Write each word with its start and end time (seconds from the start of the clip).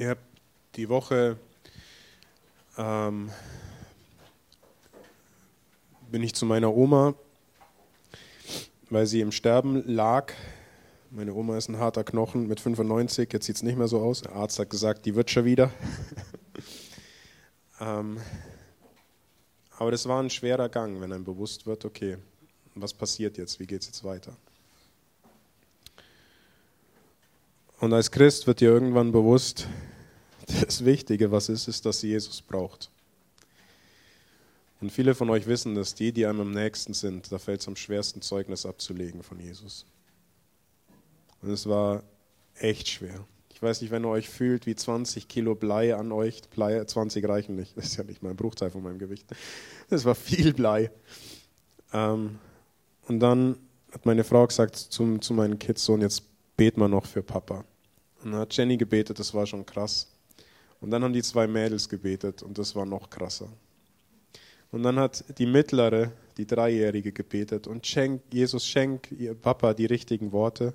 Ich 0.00 0.06
habe 0.06 0.20
die 0.76 0.88
Woche 0.88 1.36
ähm, 2.76 3.32
bin 6.08 6.22
ich 6.22 6.36
zu 6.36 6.46
meiner 6.46 6.72
Oma, 6.72 7.14
weil 8.90 9.06
sie 9.06 9.20
im 9.20 9.32
Sterben 9.32 9.82
lag. 9.88 10.32
Meine 11.10 11.34
Oma 11.34 11.58
ist 11.58 11.68
ein 11.68 11.78
harter 11.78 12.04
Knochen 12.04 12.46
mit 12.46 12.60
95, 12.60 13.32
jetzt 13.32 13.46
sieht 13.46 13.56
es 13.56 13.64
nicht 13.64 13.76
mehr 13.76 13.88
so 13.88 14.00
aus. 14.00 14.22
Der 14.22 14.36
Arzt 14.36 14.60
hat 14.60 14.70
gesagt, 14.70 15.04
die 15.04 15.16
wird 15.16 15.32
schon 15.32 15.44
wieder. 15.44 15.72
ähm, 17.80 18.20
aber 19.78 19.90
das 19.90 20.06
war 20.06 20.22
ein 20.22 20.30
schwerer 20.30 20.68
Gang, 20.68 21.00
wenn 21.00 21.12
einem 21.12 21.24
bewusst 21.24 21.66
wird, 21.66 21.84
okay, 21.84 22.18
was 22.76 22.94
passiert 22.94 23.36
jetzt, 23.36 23.58
wie 23.58 23.66
geht 23.66 23.80
es 23.80 23.88
jetzt 23.88 24.04
weiter. 24.04 24.36
Und 27.80 27.92
als 27.92 28.10
Christ 28.10 28.46
wird 28.46 28.60
dir 28.60 28.70
irgendwann 28.70 29.12
bewusst, 29.12 29.68
das 30.46 30.84
Wichtige, 30.84 31.30
was 31.30 31.48
ist, 31.48 31.68
ist, 31.68 31.86
dass 31.86 32.00
sie 32.00 32.08
Jesus 32.08 32.42
braucht. 32.42 32.90
Und 34.80 34.90
viele 34.90 35.14
von 35.14 35.30
euch 35.30 35.46
wissen, 35.46 35.74
dass 35.74 35.94
die, 35.94 36.12
die 36.12 36.26
einem 36.26 36.40
am 36.40 36.52
nächsten 36.52 36.94
sind, 36.94 37.30
da 37.32 37.38
fällt 37.38 37.60
es 37.60 37.68
am 37.68 37.76
schwersten, 37.76 38.22
Zeugnis 38.22 38.64
abzulegen 38.64 39.22
von 39.22 39.40
Jesus. 39.40 39.84
Und 41.42 41.50
es 41.50 41.68
war 41.68 42.02
echt 42.56 42.88
schwer. 42.88 43.24
Ich 43.52 43.62
weiß 43.62 43.80
nicht, 43.80 43.90
wenn 43.90 44.04
ihr 44.04 44.10
euch 44.10 44.28
fühlt 44.28 44.66
wie 44.66 44.76
20 44.76 45.26
Kilo 45.26 45.56
Blei 45.56 45.96
an 45.96 46.12
euch, 46.12 46.42
Blei, 46.50 46.84
20 46.84 47.28
reichen 47.28 47.56
nicht, 47.56 47.76
das 47.76 47.86
ist 47.86 47.96
ja 47.96 48.04
nicht 48.04 48.22
mein 48.22 48.36
Bruchteil 48.36 48.70
von 48.70 48.82
meinem 48.82 48.98
Gewicht. 48.98 49.26
Das 49.90 50.04
war 50.04 50.14
viel 50.14 50.52
Blei. 50.52 50.92
Ähm, 51.92 52.38
und 53.08 53.20
dann 53.20 53.56
hat 53.92 54.06
meine 54.06 54.22
Frau 54.22 54.46
gesagt 54.46 54.76
zu, 54.76 55.18
zu 55.18 55.34
meinen 55.34 55.58
Kids, 55.58 55.84
so, 55.84 55.94
und 55.94 56.02
jetzt 56.02 56.22
beten 56.58 56.80
wir 56.80 56.88
noch 56.88 57.06
für 57.06 57.22
Papa. 57.22 57.64
Und 58.22 58.32
dann 58.32 58.40
hat 58.40 58.54
Jenny 58.54 58.76
gebetet, 58.76 59.18
das 59.18 59.32
war 59.32 59.46
schon 59.46 59.64
krass. 59.64 60.08
Und 60.80 60.90
dann 60.90 61.02
haben 61.04 61.12
die 61.12 61.22
zwei 61.22 61.46
Mädels 61.46 61.88
gebetet 61.88 62.42
und 62.42 62.58
das 62.58 62.74
war 62.74 62.84
noch 62.84 63.08
krasser. 63.08 63.48
Und 64.70 64.82
dann 64.82 64.98
hat 64.98 65.24
die 65.38 65.46
mittlere, 65.46 66.10
die 66.36 66.46
Dreijährige 66.46 67.12
gebetet 67.12 67.66
und 67.66 67.86
schenk, 67.86 68.22
Jesus 68.32 68.66
schenkt 68.66 69.12
ihr 69.12 69.34
Papa 69.34 69.72
die 69.72 69.86
richtigen 69.86 70.32
Worte 70.32 70.74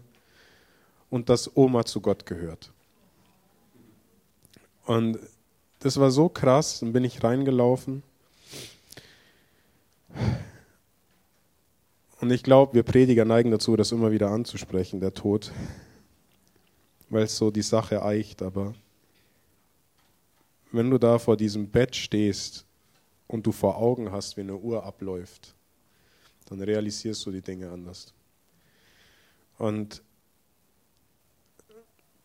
und 1.09 1.30
dass 1.30 1.56
Oma 1.56 1.86
zu 1.86 2.00
Gott 2.00 2.25
gehört. 2.25 2.72
Und 4.86 5.20
das 5.80 6.00
war 6.00 6.12
so 6.12 6.30
krass, 6.30 6.80
dann 6.80 6.94
bin 6.94 7.03
ich 7.03 7.23
reingelaufen. 7.23 8.03
Und 12.23 12.31
ich 12.31 12.41
glaube, 12.41 12.73
wir 12.73 12.83
Prediger 12.83 13.25
neigen 13.25 13.52
dazu, 13.52 13.75
das 13.75 13.91
immer 13.91 14.09
wieder 14.13 14.31
anzusprechen, 14.31 15.02
der 15.02 15.13
Tod, 15.13 15.52
weil 17.09 17.23
es 17.23 17.35
so 17.35 17.52
die 17.52 17.61
Sache 17.61 18.02
eicht. 18.02 18.41
Aber 18.41 18.73
wenn 20.71 20.89
du 20.89 20.97
da 20.97 21.19
vor 21.19 21.35
diesem 21.35 21.67
Bett 21.67 21.97
stehst 21.97 22.66
und 23.27 23.45
du 23.45 23.51
vor 23.51 23.75
Augen 23.75 24.09
hast, 24.09 24.38
wie 24.38 24.41
eine 24.41 24.55
Uhr 24.55 24.85
abläuft, 24.85 25.53
dann 26.45 26.61
realisierst 26.61 27.25
du 27.25 27.31
die 27.31 27.41
Dinge 27.41 27.69
anders. 27.69 28.13
Und 29.57 30.01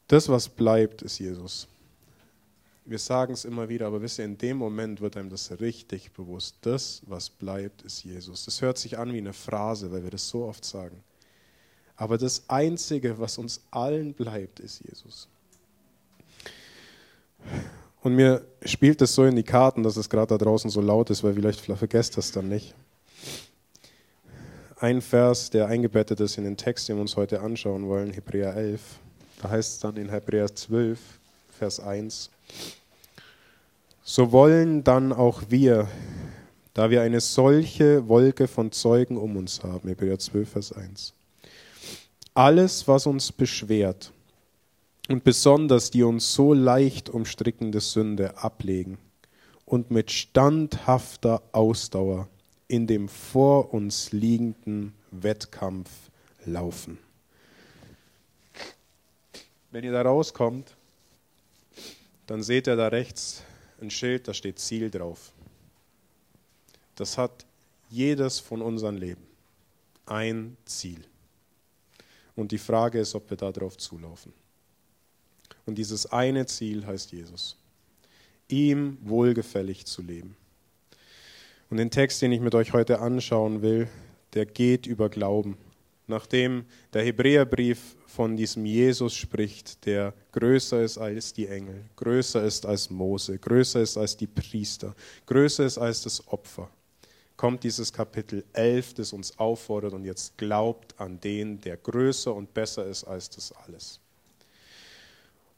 das, 0.07 0.29
was 0.29 0.49
bleibt, 0.49 1.03
ist 1.03 1.19
Jesus. 1.19 1.67
Wir 2.89 2.99
sagen 2.99 3.35
es 3.35 3.45
immer 3.45 3.69
wieder, 3.69 3.87
aber 3.87 4.01
wisst 4.01 4.19
ihr, 4.19 4.25
in 4.25 4.39
dem 4.39 4.57
Moment 4.57 5.03
wird 5.03 5.19
einem 5.19 5.29
das 5.29 5.61
richtig 5.61 6.11
bewusst. 6.13 6.57
Das, 6.63 7.03
was 7.07 7.29
bleibt, 7.29 7.83
ist 7.83 8.03
Jesus. 8.03 8.47
Das 8.47 8.63
hört 8.63 8.79
sich 8.79 8.97
an 8.97 9.13
wie 9.13 9.19
eine 9.19 9.35
Phrase, 9.35 9.93
weil 9.93 10.05
wir 10.05 10.11
das 10.11 10.27
so 10.27 10.47
oft 10.47 10.65
sagen. 10.65 11.05
Aber 11.97 12.17
das 12.17 12.49
Einzige, 12.49 13.19
was 13.19 13.37
uns 13.37 13.61
allen 13.71 14.15
bleibt, 14.15 14.59
ist 14.61 14.83
Jesus. 14.83 15.29
Und 18.01 18.15
mir 18.15 18.47
spielt 18.65 19.03
es 19.03 19.15
so 19.15 19.27
in 19.27 19.37
die 19.37 19.43
Karten, 19.43 19.83
dass 19.83 19.99
es 19.99 20.09
gerade 20.09 20.39
da 20.39 20.43
draußen 20.43 20.71
so 20.71 20.81
laut 20.81 21.11
ist, 21.11 21.23
weil 21.23 21.35
vielleicht 21.35 21.61
vergesst 21.61 22.17
das 22.17 22.33
dann 22.33 22.49
nicht. 22.49 22.75
Ein 24.77 25.03
Vers, 25.03 25.51
der 25.51 25.67
eingebettet 25.67 26.21
ist 26.21 26.39
in 26.39 26.45
den 26.45 26.57
Text, 26.57 26.89
den 26.89 26.97
wir 26.97 27.03
uns 27.03 27.17
heute 27.17 27.43
anschauen 27.43 27.87
wollen, 27.87 28.13
Hebräer 28.13 28.57
11. 28.57 28.81
Da 29.43 29.51
heißt 29.51 29.75
es 29.75 29.79
dann 29.79 29.99
in 29.99 30.09
Hebräer 30.09 30.55
12, 30.55 30.99
Vers 31.59 31.81
1. 31.81 32.31
So 34.05 34.33
wollen 34.33 34.85
dann 34.85 35.13
auch 35.13 35.43
wir, 35.49 35.89
da 36.73 36.89
wir 36.89 37.03
eine 37.03 37.21
solche 37.21 38.09
Wolke 38.09 38.47
von 38.47 38.71
Zeugen 38.71 39.17
um 39.17 39.37
uns 39.37 39.65
haben, 39.65 39.89
Hebräer 39.89 40.19
12, 40.19 40.49
Vers 40.49 40.73
1, 40.73 41.13
alles, 42.33 42.87
was 42.87 43.07
uns 43.07 43.33
beschwert 43.33 44.13
und 45.09 45.25
besonders 45.25 45.91
die 45.91 46.05
uns 46.05 46.33
so 46.33 46.55
leicht 46.55 47.11
umstrickende 47.11 47.81
Sünde 47.81 48.39
ablegen 48.39 48.99
und 49.67 49.91
mit 49.91 50.13
standhafter 50.13 51.43
Ausdauer 51.51 52.29
in 52.69 52.87
dem 52.87 53.09
vor 53.09 53.75
uns 53.75 54.13
liegenden 54.13 54.95
Wettkampf 55.11 55.91
laufen. 56.47 56.99
Wenn 59.73 59.85
ihr 59.85 59.93
da 59.93 60.03
rauskommt, 60.03 60.78
dann 62.29 62.43
seht 62.43 62.69
ihr 62.69 62.77
da 62.77 62.87
rechts 62.89 63.43
ein 63.81 63.91
Schild, 63.91 64.29
da 64.29 64.35
steht 64.35 64.59
Ziel 64.59 64.91
drauf. 64.91 65.33
Das 66.95 67.19
hat 67.19 67.45
jedes 67.89 68.39
von 68.39 68.63
unseren 68.63 68.97
Leben 68.97 69.27
ein 70.07 70.57
Ziel. 70.65 71.05
Und 72.37 72.53
die 72.53 72.59
Frage 72.59 73.01
ist, 73.01 73.15
ob 73.15 73.29
wir 73.31 73.37
da 73.37 73.51
drauf 73.51 73.77
zulaufen. 73.77 74.33
Und 75.67 75.77
dieses 75.77 76.07
eine 76.07 76.47
Ziel 76.47 76.87
heißt 76.87 77.13
Jesus. 77.13 77.57
Ihm 78.49 78.99
wohlgefällig 79.03 79.87
zu 79.87 80.03
leben. 80.03 80.37
Und 81.71 81.79
den 81.79 81.91
Text, 81.91 82.23
den 82.23 82.33
ich 82.33 82.41
mit 82.41 82.55
euch 82.55 82.73
heute 82.73 83.01
anschauen 83.01 83.63
will, 83.63 83.89
der 84.35 84.47
geht 84.47 84.87
über 84.87 85.09
Glauben 85.09 85.59
nachdem 86.09 86.65
der 86.93 87.05
Hebräerbrief 87.05 87.95
von 88.09 88.37
diesem 88.37 88.65
Jesus 88.65 89.15
spricht, 89.15 89.85
der 89.85 90.15
größer 90.33 90.83
ist 90.83 90.97
als 90.97 91.35
die 91.35 91.47
Engel, 91.47 91.85
größer 91.97 92.43
ist 92.43 92.65
als 92.65 92.89
Mose, 92.89 93.39
größer 93.39 93.83
ist 93.83 93.99
als 93.99 94.17
die 94.17 94.27
Priester, 94.27 94.95
größer 95.27 95.67
ist 95.67 95.77
als 95.77 96.03
das 96.03 96.27
Opfer, 96.29 96.71
kommt 97.37 97.63
dieses 97.65 97.93
Kapitel 97.93 98.45
11, 98.55 98.95
das 98.95 99.13
uns 99.13 99.39
auffordert 99.39 99.93
und 99.93 100.05
jetzt 100.05 100.39
glaubt 100.39 100.99
an 100.99 101.21
den, 101.21 101.61
der 101.61 101.77
größer 101.77 102.35
und 102.35 102.55
besser 102.55 102.87
ist 102.87 103.05
als 103.05 103.29
das 103.29 103.53
alles. 103.53 104.01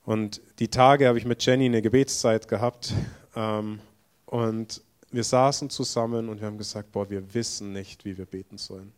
Und 0.05 0.41
die 0.59 0.69
Tage 0.69 1.07
habe 1.07 1.19
ich 1.19 1.25
mit 1.25 1.47
Jenny 1.47 1.67
eine 1.67 1.83
Gebetszeit 1.83 2.49
gehabt 2.49 2.93
ähm, 3.37 3.79
und 4.27 4.83
wir 5.13 5.25
saßen 5.25 5.71
zusammen 5.71 6.29
und 6.29 6.41
wir 6.41 6.49
haben 6.49 6.59
gesagt, 6.59 6.91
boah, 6.91 7.09
wir 7.09 7.33
wissen 7.33 7.73
nicht, 7.73 8.05
wie 8.05 8.19
wir 8.19 8.27
beten 8.27 8.59
sollen. 8.59 8.93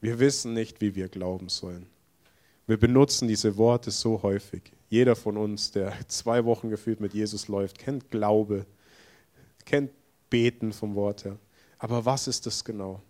Wir 0.00 0.20
wissen 0.20 0.52
nicht, 0.52 0.80
wie 0.80 0.94
wir 0.94 1.08
glauben 1.08 1.48
sollen. 1.48 1.86
Wir 2.66 2.76
benutzen 2.76 3.28
diese 3.28 3.56
Worte 3.56 3.90
so 3.90 4.22
häufig. 4.22 4.62
Jeder 4.88 5.16
von 5.16 5.36
uns, 5.36 5.72
der 5.72 5.92
zwei 6.08 6.44
Wochen 6.44 6.70
gefühlt 6.70 7.00
mit 7.00 7.14
Jesus 7.14 7.48
läuft, 7.48 7.78
kennt 7.78 8.10
Glaube, 8.10 8.66
kennt 9.64 9.90
Beten 10.30 10.72
vom 10.72 10.94
Wort 10.94 11.24
her. 11.24 11.38
Aber 11.78 12.04
was 12.04 12.28
ist 12.28 12.46
das 12.46 12.64
genau? 12.64 13.00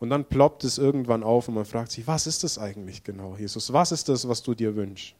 Und 0.00 0.10
dann 0.10 0.24
ploppt 0.24 0.64
es 0.64 0.78
irgendwann 0.78 1.22
auf 1.22 1.48
und 1.48 1.54
man 1.54 1.64
fragt 1.64 1.92
sich, 1.92 2.06
was 2.06 2.26
ist 2.26 2.44
das 2.44 2.58
eigentlich 2.58 3.04
genau, 3.04 3.36
Jesus? 3.36 3.72
Was 3.72 3.92
ist 3.92 4.08
das, 4.08 4.28
was 4.28 4.42
du 4.42 4.54
dir 4.54 4.76
wünschst? 4.76 5.14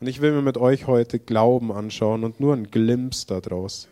Und 0.00 0.06
ich 0.06 0.20
will 0.20 0.32
mir 0.32 0.42
mit 0.42 0.56
euch 0.56 0.86
heute 0.86 1.18
Glauben 1.18 1.72
anschauen 1.72 2.24
und 2.24 2.40
nur 2.40 2.54
ein 2.54 2.70
Glimps 2.70 3.26
daraus. 3.26 3.88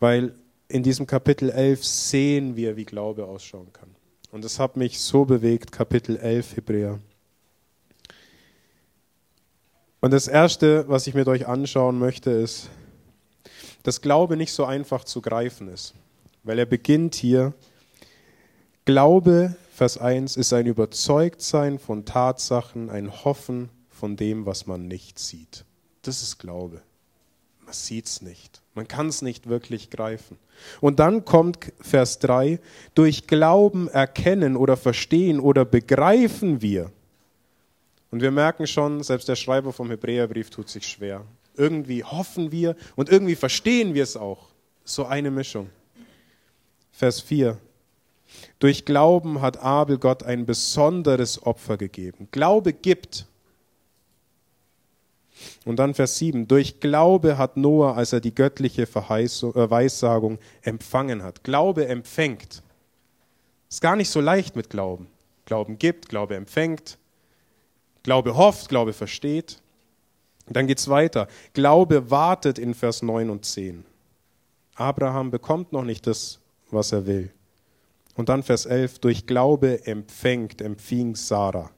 Weil 0.00 0.34
in 0.68 0.82
diesem 0.82 1.06
Kapitel 1.06 1.50
11 1.50 1.84
sehen 1.84 2.56
wir, 2.56 2.76
wie 2.76 2.84
Glaube 2.84 3.26
ausschauen 3.26 3.72
kann. 3.72 3.95
Und 4.36 4.44
das 4.44 4.58
hat 4.58 4.76
mich 4.76 5.00
so 5.00 5.24
bewegt, 5.24 5.72
Kapitel 5.72 6.18
11 6.18 6.58
Hebräer. 6.58 6.98
Und 10.02 10.10
das 10.10 10.28
Erste, 10.28 10.86
was 10.90 11.06
ich 11.06 11.14
mit 11.14 11.26
euch 11.26 11.46
anschauen 11.46 11.98
möchte, 11.98 12.32
ist, 12.32 12.68
dass 13.82 14.02
Glaube 14.02 14.36
nicht 14.36 14.52
so 14.52 14.66
einfach 14.66 15.04
zu 15.04 15.22
greifen 15.22 15.68
ist. 15.68 15.94
Weil 16.42 16.58
er 16.58 16.66
beginnt 16.66 17.14
hier, 17.14 17.54
Glaube, 18.84 19.56
Vers 19.72 19.96
1, 19.96 20.36
ist 20.36 20.52
ein 20.52 20.66
Überzeugtsein 20.66 21.78
von 21.78 22.04
Tatsachen, 22.04 22.90
ein 22.90 23.24
Hoffen 23.24 23.70
von 23.88 24.18
dem, 24.18 24.44
was 24.44 24.66
man 24.66 24.86
nicht 24.86 25.18
sieht. 25.18 25.64
Das 26.02 26.20
ist 26.20 26.36
Glaube. 26.36 26.82
Man 27.64 27.72
sieht 27.72 28.04
es 28.04 28.20
nicht. 28.20 28.60
Man 28.76 28.86
kann 28.86 29.08
es 29.08 29.22
nicht 29.22 29.48
wirklich 29.48 29.88
greifen. 29.88 30.38
Und 30.82 31.00
dann 31.00 31.24
kommt 31.24 31.72
Vers 31.80 32.18
3, 32.18 32.60
durch 32.94 33.26
Glauben 33.26 33.88
erkennen 33.88 34.54
oder 34.54 34.76
verstehen 34.76 35.40
oder 35.40 35.64
begreifen 35.64 36.60
wir. 36.60 36.92
Und 38.10 38.20
wir 38.20 38.30
merken 38.30 38.66
schon, 38.66 39.02
selbst 39.02 39.28
der 39.28 39.36
Schreiber 39.36 39.72
vom 39.72 39.88
Hebräerbrief 39.88 40.50
tut 40.50 40.68
sich 40.68 40.86
schwer. 40.86 41.24
Irgendwie 41.56 42.04
hoffen 42.04 42.52
wir 42.52 42.76
und 42.96 43.08
irgendwie 43.08 43.34
verstehen 43.34 43.94
wir 43.94 44.02
es 44.02 44.14
auch. 44.14 44.48
So 44.84 45.06
eine 45.06 45.30
Mischung. 45.30 45.70
Vers 46.92 47.22
4. 47.22 47.58
Durch 48.58 48.84
Glauben 48.84 49.40
hat 49.40 49.56
Abel 49.56 49.96
Gott 49.96 50.22
ein 50.22 50.44
besonderes 50.44 51.42
Opfer 51.42 51.78
gegeben. 51.78 52.28
Glaube 52.30 52.74
gibt. 52.74 53.26
Und 55.64 55.76
dann 55.78 55.94
Vers 55.94 56.18
7. 56.18 56.48
Durch 56.48 56.80
Glaube 56.80 57.38
hat 57.38 57.56
Noah, 57.56 57.96
als 57.96 58.12
er 58.12 58.20
die 58.20 58.34
göttliche 58.34 58.86
Verheißung, 58.86 59.54
äh, 59.54 59.70
Weissagung 59.70 60.38
empfangen 60.62 61.22
hat. 61.22 61.44
Glaube 61.44 61.86
empfängt. 61.88 62.62
Ist 63.68 63.80
gar 63.80 63.96
nicht 63.96 64.10
so 64.10 64.20
leicht 64.20 64.56
mit 64.56 64.70
Glauben. 64.70 65.08
Glauben 65.44 65.78
gibt, 65.78 66.08
Glaube 66.08 66.36
empfängt. 66.36 66.98
Glaube 68.02 68.36
hofft, 68.36 68.68
Glaube 68.68 68.92
versteht. 68.92 69.60
dann 70.48 70.68
geht 70.68 70.78
es 70.78 70.88
weiter. 70.88 71.26
Glaube 71.54 72.10
wartet 72.10 72.58
in 72.58 72.74
Vers 72.74 73.02
9 73.02 73.30
und 73.30 73.44
10. 73.44 73.84
Abraham 74.76 75.30
bekommt 75.30 75.72
noch 75.72 75.82
nicht 75.82 76.06
das, 76.06 76.38
was 76.70 76.92
er 76.92 77.06
will. 77.06 77.32
Und 78.14 78.28
dann 78.28 78.42
Vers 78.42 78.66
11, 78.66 79.00
durch 79.00 79.26
Glaube 79.26 79.86
empfängt, 79.86 80.60
empfing 80.60 81.16
Sarah. 81.16 81.70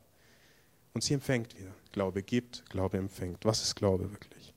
Und 0.92 1.02
sie 1.02 1.14
empfängt 1.14 1.58
wieder. 1.58 1.70
Glaube 1.98 2.22
gibt, 2.22 2.62
Glaube 2.70 2.96
empfängt. 2.96 3.44
Was 3.44 3.60
ist 3.60 3.74
Glaube 3.74 4.12
wirklich? 4.12 4.54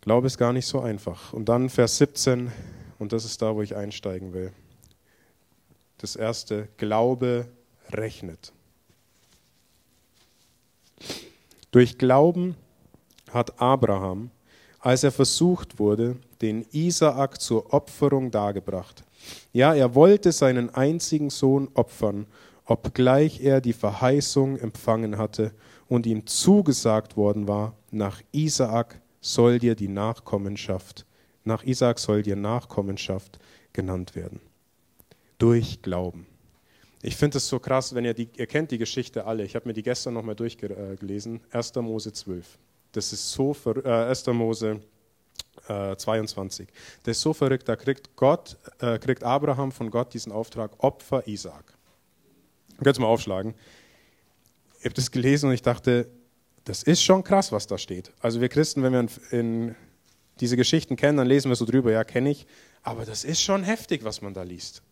Glaube 0.00 0.26
ist 0.26 0.36
gar 0.36 0.52
nicht 0.52 0.66
so 0.66 0.80
einfach. 0.80 1.32
Und 1.32 1.48
dann 1.48 1.70
Vers 1.70 1.98
17, 1.98 2.50
und 2.98 3.12
das 3.12 3.24
ist 3.24 3.40
da, 3.40 3.54
wo 3.54 3.62
ich 3.62 3.76
einsteigen 3.76 4.32
will. 4.32 4.50
Das 5.98 6.16
erste, 6.16 6.66
Glaube 6.76 7.46
rechnet. 7.90 8.52
Durch 11.70 11.98
Glauben 11.98 12.56
hat 13.30 13.60
Abraham, 13.60 14.32
als 14.80 15.04
er 15.04 15.12
versucht 15.12 15.78
wurde, 15.78 16.16
den 16.40 16.66
Isaak 16.72 17.40
zur 17.40 17.72
Opferung 17.72 18.32
dargebracht. 18.32 19.04
Ja, 19.52 19.72
er 19.72 19.94
wollte 19.94 20.32
seinen 20.32 20.74
einzigen 20.74 21.30
Sohn 21.30 21.68
opfern, 21.74 22.26
obgleich 22.64 23.40
er 23.40 23.60
die 23.60 23.72
Verheißung 23.72 24.58
empfangen 24.58 25.16
hatte 25.16 25.52
und 25.92 26.06
ihm 26.06 26.26
zugesagt 26.26 27.18
worden 27.18 27.46
war, 27.46 27.76
nach 27.90 28.22
Isaak 28.32 29.02
soll 29.20 29.58
dir 29.58 29.74
die 29.74 29.88
Nachkommenschaft, 29.88 31.04
nach 31.44 31.64
Isaak 31.64 31.98
soll 31.98 32.22
dir 32.22 32.34
Nachkommenschaft 32.34 33.38
genannt 33.74 34.16
werden. 34.16 34.40
Durch 35.36 35.82
Glauben. 35.82 36.26
Ich 37.02 37.14
finde 37.14 37.36
es 37.36 37.46
so 37.46 37.58
krass, 37.58 37.94
wenn 37.94 38.06
ihr 38.06 38.14
die, 38.14 38.30
ihr 38.36 38.46
kennt 38.46 38.70
die 38.70 38.78
Geschichte 38.78 39.26
alle. 39.26 39.44
Ich 39.44 39.54
habe 39.54 39.68
mir 39.68 39.74
die 39.74 39.82
gestern 39.82 40.14
nochmal 40.14 40.34
durchgelesen. 40.34 41.42
1. 41.50 41.74
Mose 41.74 42.14
12. 42.14 42.58
Das 42.92 43.12
ist 43.12 43.30
so, 43.30 43.54
äh, 43.84 44.06
1. 44.08 44.26
Mose 44.28 44.80
äh, 45.68 45.94
22. 45.94 46.68
Das 47.02 47.18
ist 47.18 47.22
so 47.22 47.34
verrückt. 47.34 47.68
Da 47.68 47.76
kriegt 47.76 48.16
Gott, 48.16 48.56
äh, 48.78 48.98
kriegt 48.98 49.24
Abraham 49.24 49.70
von 49.70 49.90
Gott 49.90 50.14
diesen 50.14 50.32
Auftrag, 50.32 50.72
Opfer 50.78 51.28
Isaak. 51.28 51.74
Könnt 52.82 52.96
ihr 52.96 53.02
mal 53.02 53.08
aufschlagen 53.08 53.52
ich 54.82 54.86
habe 54.86 54.94
das 54.94 55.12
gelesen 55.12 55.46
und 55.46 55.54
ich 55.54 55.62
dachte, 55.62 56.08
das 56.64 56.82
ist 56.82 57.04
schon 57.04 57.22
krass, 57.22 57.52
was 57.52 57.68
da 57.68 57.78
steht. 57.78 58.12
Also 58.20 58.40
wir 58.40 58.48
Christen, 58.48 58.82
wenn 58.82 58.92
wir 58.92 58.98
in, 58.98 59.08
in 59.30 59.74
diese 60.40 60.56
Geschichten 60.56 60.96
kennen, 60.96 61.18
dann 61.18 61.28
lesen 61.28 61.52
wir 61.52 61.54
so 61.54 61.64
drüber, 61.64 61.92
ja, 61.92 62.02
kenne 62.02 62.30
ich. 62.30 62.48
Aber 62.82 63.04
das 63.04 63.22
ist 63.22 63.40
schon 63.40 63.62
heftig, 63.62 64.02
was 64.02 64.22
man 64.22 64.34
da 64.34 64.42
liest. 64.42 64.82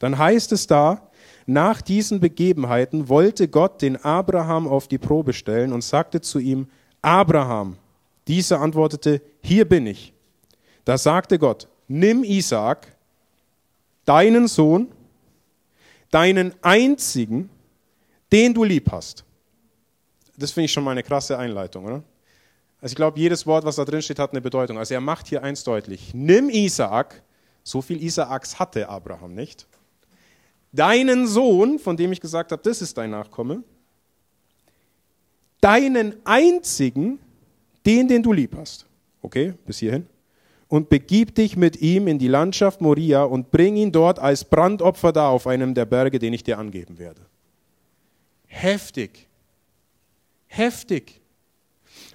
Dann 0.00 0.18
heißt 0.18 0.50
es 0.50 0.66
da, 0.66 1.08
nach 1.46 1.82
diesen 1.82 2.18
Begebenheiten 2.18 3.08
wollte 3.08 3.46
Gott 3.46 3.80
den 3.80 3.96
Abraham 3.96 4.66
auf 4.66 4.88
die 4.88 4.98
Probe 4.98 5.32
stellen 5.32 5.72
und 5.72 5.84
sagte 5.84 6.20
zu 6.20 6.40
ihm, 6.40 6.66
Abraham. 7.00 7.76
Dieser 8.26 8.60
antwortete, 8.60 9.22
hier 9.40 9.68
bin 9.68 9.86
ich. 9.86 10.12
Da 10.84 10.98
sagte 10.98 11.38
Gott, 11.38 11.68
nimm 11.86 12.24
Isaak, 12.24 12.88
deinen 14.04 14.48
Sohn, 14.48 14.88
deinen 16.10 16.54
einzigen, 16.60 17.50
den 18.32 18.52
du 18.52 18.64
lieb 18.64 18.90
hast 18.90 19.24
das 20.38 20.52
finde 20.52 20.66
ich 20.66 20.72
schon 20.72 20.84
mal 20.84 20.92
eine 20.92 21.02
krasse 21.02 21.36
Einleitung, 21.36 21.84
oder? 21.84 22.02
Also 22.80 22.92
ich 22.92 22.96
glaube, 22.96 23.18
jedes 23.18 23.44
Wort, 23.46 23.64
was 23.64 23.76
da 23.76 23.84
drin 23.84 24.00
steht, 24.02 24.20
hat 24.20 24.30
eine 24.30 24.40
Bedeutung. 24.40 24.78
Also 24.78 24.94
er 24.94 25.00
macht 25.00 25.26
hier 25.26 25.42
eins 25.42 25.64
deutlich. 25.64 26.14
Nimm 26.14 26.48
Isaak, 26.48 27.22
so 27.64 27.82
viel 27.82 28.02
Isaaks 28.02 28.58
hatte 28.58 28.88
Abraham 28.88 29.34
nicht, 29.34 29.66
deinen 30.72 31.26
Sohn, 31.26 31.78
von 31.78 31.96
dem 31.96 32.12
ich 32.12 32.20
gesagt 32.20 32.52
habe, 32.52 32.62
das 32.62 32.80
ist 32.80 32.96
dein 32.96 33.10
Nachkomme, 33.10 33.64
deinen 35.60 36.14
einzigen, 36.24 37.18
den, 37.84 38.06
den 38.06 38.22
du 38.22 38.32
lieb 38.32 38.54
hast. 38.56 38.86
Okay, 39.22 39.54
bis 39.66 39.78
hierhin. 39.78 40.06
Und 40.68 40.88
begib 40.88 41.34
dich 41.34 41.56
mit 41.56 41.80
ihm 41.80 42.06
in 42.06 42.18
die 42.18 42.28
Landschaft 42.28 42.80
Moria 42.80 43.24
und 43.24 43.50
bring 43.50 43.76
ihn 43.76 43.90
dort 43.90 44.18
als 44.18 44.44
Brandopfer 44.44 45.12
da 45.12 45.28
auf 45.28 45.46
einem 45.46 45.74
der 45.74 45.86
Berge, 45.86 46.18
den 46.18 46.32
ich 46.34 46.44
dir 46.44 46.58
angeben 46.58 46.98
werde. 46.98 47.22
Heftig. 48.46 49.27
Heftig. 50.48 51.20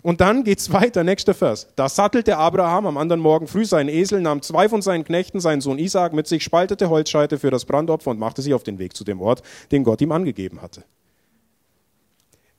Und 0.02 0.20
dann 0.20 0.44
geht 0.44 0.60
es 0.60 0.72
weiter, 0.72 1.04
nächster 1.04 1.34
Vers. 1.34 1.68
Da 1.76 1.88
sattelte 1.88 2.38
Abraham 2.38 2.88
am 2.88 2.98
anderen 2.98 3.22
Morgen 3.22 3.48
früh 3.48 3.64
seinen 3.64 3.90
Esel, 3.90 4.20
nahm 4.22 4.42
zwei 4.42 4.68
von 4.68 4.82
seinen 4.82 5.06
Knechten, 5.06 5.40
seinen 5.40 5.62
Sohn 5.62 5.80
Isaak 5.80 6.12
mit 6.14 6.28
sich, 6.28 6.44
spaltete 6.44 6.90
Holzscheite 6.90 7.40
für 7.40 7.52
das 7.52 7.64
Brandopfer 7.66 8.12
und 8.12 8.20
machte 8.20 8.42
sich 8.42 8.54
auf 8.54 8.64
den 8.64 8.80
Weg 8.80 8.96
zu 8.96 9.06
dem 9.06 9.22
Ort, 9.22 9.42
den 9.72 9.84
Gott 9.84 10.02
ihm 10.02 10.12
angegeben 10.12 10.62
hatte. 10.62 10.84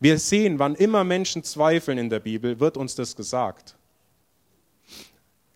Wir 0.00 0.18
sehen, 0.18 0.58
wann 0.58 0.74
immer 0.74 1.04
Menschen 1.04 1.44
zweifeln 1.44 1.98
in 1.98 2.10
der 2.10 2.20
Bibel, 2.20 2.60
wird 2.60 2.76
uns 2.76 2.94
das 2.94 3.14
gesagt. 3.14 3.76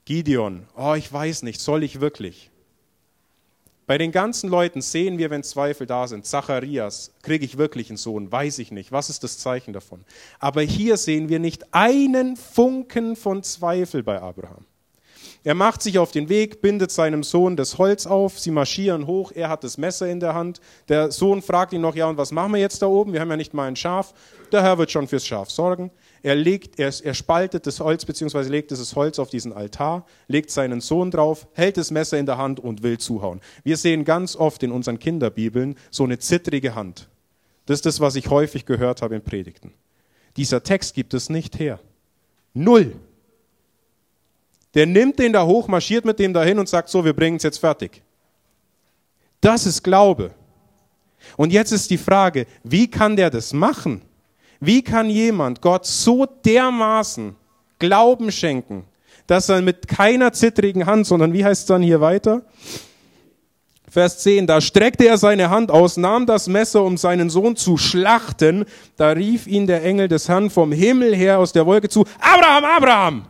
Gideon, 0.04 0.66
oh, 0.76 0.94
ich 0.94 1.10
weiß 1.12 1.42
nicht, 1.42 1.60
soll 1.60 1.82
ich 1.82 2.00
wirklich? 2.00 2.50
Bei 3.88 3.96
den 3.96 4.12
ganzen 4.12 4.50
Leuten 4.50 4.82
sehen 4.82 5.16
wir, 5.16 5.30
wenn 5.30 5.42
Zweifel 5.42 5.86
da 5.86 6.06
sind, 6.06 6.26
Zacharias, 6.26 7.14
kriege 7.22 7.46
ich 7.46 7.56
wirklich 7.56 7.88
einen 7.88 7.96
Sohn? 7.96 8.30
Weiß 8.30 8.58
ich 8.58 8.70
nicht. 8.70 8.92
Was 8.92 9.08
ist 9.08 9.24
das 9.24 9.38
Zeichen 9.38 9.72
davon? 9.72 10.04
Aber 10.38 10.60
hier 10.60 10.98
sehen 10.98 11.30
wir 11.30 11.38
nicht 11.38 11.72
einen 11.72 12.36
Funken 12.36 13.16
von 13.16 13.42
Zweifel 13.42 14.02
bei 14.02 14.20
Abraham. 14.20 14.66
Er 15.42 15.54
macht 15.54 15.80
sich 15.80 15.98
auf 15.98 16.10
den 16.10 16.28
Weg, 16.28 16.60
bindet 16.60 16.90
seinem 16.90 17.22
Sohn 17.22 17.56
das 17.56 17.78
Holz 17.78 18.06
auf, 18.06 18.38
sie 18.38 18.50
marschieren 18.50 19.06
hoch, 19.06 19.32
er 19.34 19.48
hat 19.48 19.64
das 19.64 19.78
Messer 19.78 20.06
in 20.06 20.20
der 20.20 20.34
Hand. 20.34 20.60
Der 20.90 21.10
Sohn 21.10 21.40
fragt 21.40 21.72
ihn 21.72 21.80
noch, 21.80 21.94
ja, 21.94 22.10
und 22.10 22.18
was 22.18 22.30
machen 22.30 22.52
wir 22.52 22.60
jetzt 22.60 22.82
da 22.82 22.86
oben? 22.88 23.14
Wir 23.14 23.20
haben 23.20 23.30
ja 23.30 23.38
nicht 23.38 23.54
mal 23.54 23.68
ein 23.68 23.76
Schaf. 23.76 24.12
Der 24.52 24.62
Herr 24.62 24.76
wird 24.76 24.90
schon 24.90 25.08
fürs 25.08 25.26
Schaf 25.26 25.50
sorgen. 25.50 25.90
Er, 26.22 26.34
legt, 26.34 26.78
er, 26.78 26.92
er 27.02 27.14
spaltet 27.14 27.66
das 27.66 27.80
Holz, 27.80 28.04
beziehungsweise 28.04 28.50
legt 28.50 28.70
dieses 28.70 28.94
Holz 28.96 29.18
auf 29.18 29.30
diesen 29.30 29.52
Altar, 29.52 30.06
legt 30.26 30.50
seinen 30.50 30.80
Sohn 30.80 31.10
drauf, 31.10 31.46
hält 31.52 31.76
das 31.76 31.90
Messer 31.90 32.18
in 32.18 32.26
der 32.26 32.38
Hand 32.38 32.60
und 32.60 32.82
will 32.82 32.98
zuhauen. 32.98 33.40
Wir 33.62 33.76
sehen 33.76 34.04
ganz 34.04 34.34
oft 34.34 34.62
in 34.62 34.72
unseren 34.72 34.98
Kinderbibeln 34.98 35.76
so 35.90 36.04
eine 36.04 36.18
zittrige 36.18 36.74
Hand. 36.74 37.08
Das 37.66 37.78
ist 37.78 37.86
das, 37.86 38.00
was 38.00 38.16
ich 38.16 38.30
häufig 38.30 38.66
gehört 38.66 39.02
habe 39.02 39.14
in 39.14 39.22
Predigten. 39.22 39.72
Dieser 40.36 40.62
Text 40.62 40.94
gibt 40.94 41.14
es 41.14 41.28
nicht 41.28 41.58
her. 41.58 41.80
Null. 42.54 42.96
Der 44.74 44.86
nimmt 44.86 45.18
den 45.18 45.32
da 45.32 45.44
hoch, 45.46 45.68
marschiert 45.68 46.04
mit 46.04 46.18
dem 46.18 46.32
dahin 46.32 46.58
und 46.58 46.68
sagt 46.68 46.88
so, 46.88 47.04
wir 47.04 47.12
bringen 47.12 47.36
es 47.36 47.42
jetzt 47.42 47.58
fertig. 47.58 48.02
Das 49.40 49.66
ist 49.66 49.82
Glaube. 49.82 50.32
Und 51.36 51.52
jetzt 51.52 51.72
ist 51.72 51.90
die 51.90 51.98
Frage, 51.98 52.46
wie 52.62 52.88
kann 52.88 53.16
der 53.16 53.30
das 53.30 53.52
machen? 53.52 54.02
Wie 54.60 54.82
kann 54.82 55.08
jemand 55.08 55.60
Gott 55.60 55.86
so 55.86 56.26
dermaßen 56.26 57.36
Glauben 57.78 58.32
schenken, 58.32 58.84
dass 59.26 59.48
er 59.48 59.62
mit 59.62 59.86
keiner 59.86 60.32
zittrigen 60.32 60.86
Hand, 60.86 61.06
sondern 61.06 61.32
wie 61.32 61.44
heißt 61.44 61.62
es 61.62 61.66
dann 61.66 61.82
hier 61.82 62.00
weiter? 62.00 62.42
Vers 63.90 64.18
10, 64.18 64.46
da 64.46 64.60
streckte 64.60 65.06
er 65.06 65.16
seine 65.16 65.48
Hand 65.48 65.70
aus, 65.70 65.96
nahm 65.96 66.26
das 66.26 66.46
Messer, 66.46 66.82
um 66.82 66.96
seinen 66.98 67.30
Sohn 67.30 67.56
zu 67.56 67.76
schlachten. 67.76 68.66
Da 68.96 69.10
rief 69.10 69.46
ihn 69.46 69.66
der 69.66 69.82
Engel 69.82 70.08
des 70.08 70.28
Herrn 70.28 70.50
vom 70.50 70.72
Himmel 70.72 71.14
her 71.14 71.38
aus 71.38 71.52
der 71.52 71.64
Wolke 71.64 71.88
zu, 71.88 72.04
Abraham, 72.20 72.64
Abraham! 72.64 73.26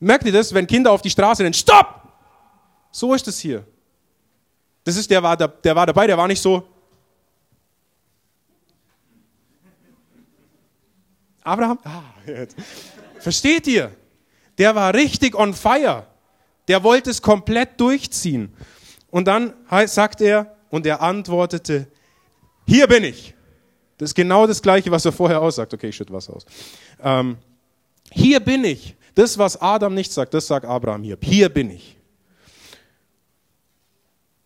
Merkt 0.00 0.24
ihr 0.26 0.32
das, 0.32 0.52
wenn 0.52 0.66
Kinder 0.66 0.90
auf 0.90 1.02
die 1.02 1.10
Straße 1.10 1.44
rennen? 1.44 1.54
Stopp! 1.54 2.02
So 2.90 3.14
ist 3.14 3.28
es 3.28 3.38
hier. 3.38 3.64
Das 4.82 4.96
ist, 4.96 5.08
der 5.10 5.22
war, 5.22 5.36
der 5.36 5.76
war 5.76 5.86
dabei, 5.86 6.08
der 6.08 6.18
war 6.18 6.26
nicht 6.26 6.42
so, 6.42 6.64
Abraham? 11.44 11.78
Ah, 11.84 12.02
jetzt. 12.26 12.56
Versteht 13.18 13.66
ihr? 13.66 13.94
Der 14.58 14.74
war 14.74 14.94
richtig 14.94 15.34
on 15.34 15.54
fire. 15.54 16.06
Der 16.68 16.82
wollte 16.82 17.10
es 17.10 17.22
komplett 17.22 17.80
durchziehen. 17.80 18.54
Und 19.10 19.26
dann 19.26 19.52
sagt 19.86 20.20
er, 20.20 20.56
und 20.70 20.86
er 20.86 21.02
antwortete, 21.02 21.86
hier 22.66 22.86
bin 22.86 23.04
ich. 23.04 23.34
Das 23.98 24.10
ist 24.10 24.14
genau 24.14 24.46
das 24.46 24.62
Gleiche, 24.62 24.90
was 24.90 25.04
er 25.04 25.12
vorher 25.12 25.40
aussagt. 25.40 25.74
Okay, 25.74 25.88
ich 25.88 25.96
schütte 25.96 26.12
was 26.12 26.28
aus. 26.28 26.44
Ähm, 27.02 27.36
hier 28.10 28.40
bin 28.40 28.64
ich. 28.64 28.96
Das, 29.14 29.36
was 29.36 29.60
Adam 29.60 29.94
nicht 29.94 30.12
sagt, 30.12 30.32
das 30.32 30.46
sagt 30.46 30.64
Abraham 30.64 31.02
hier. 31.02 31.18
Hier 31.22 31.48
bin 31.48 31.70
ich. 31.70 31.96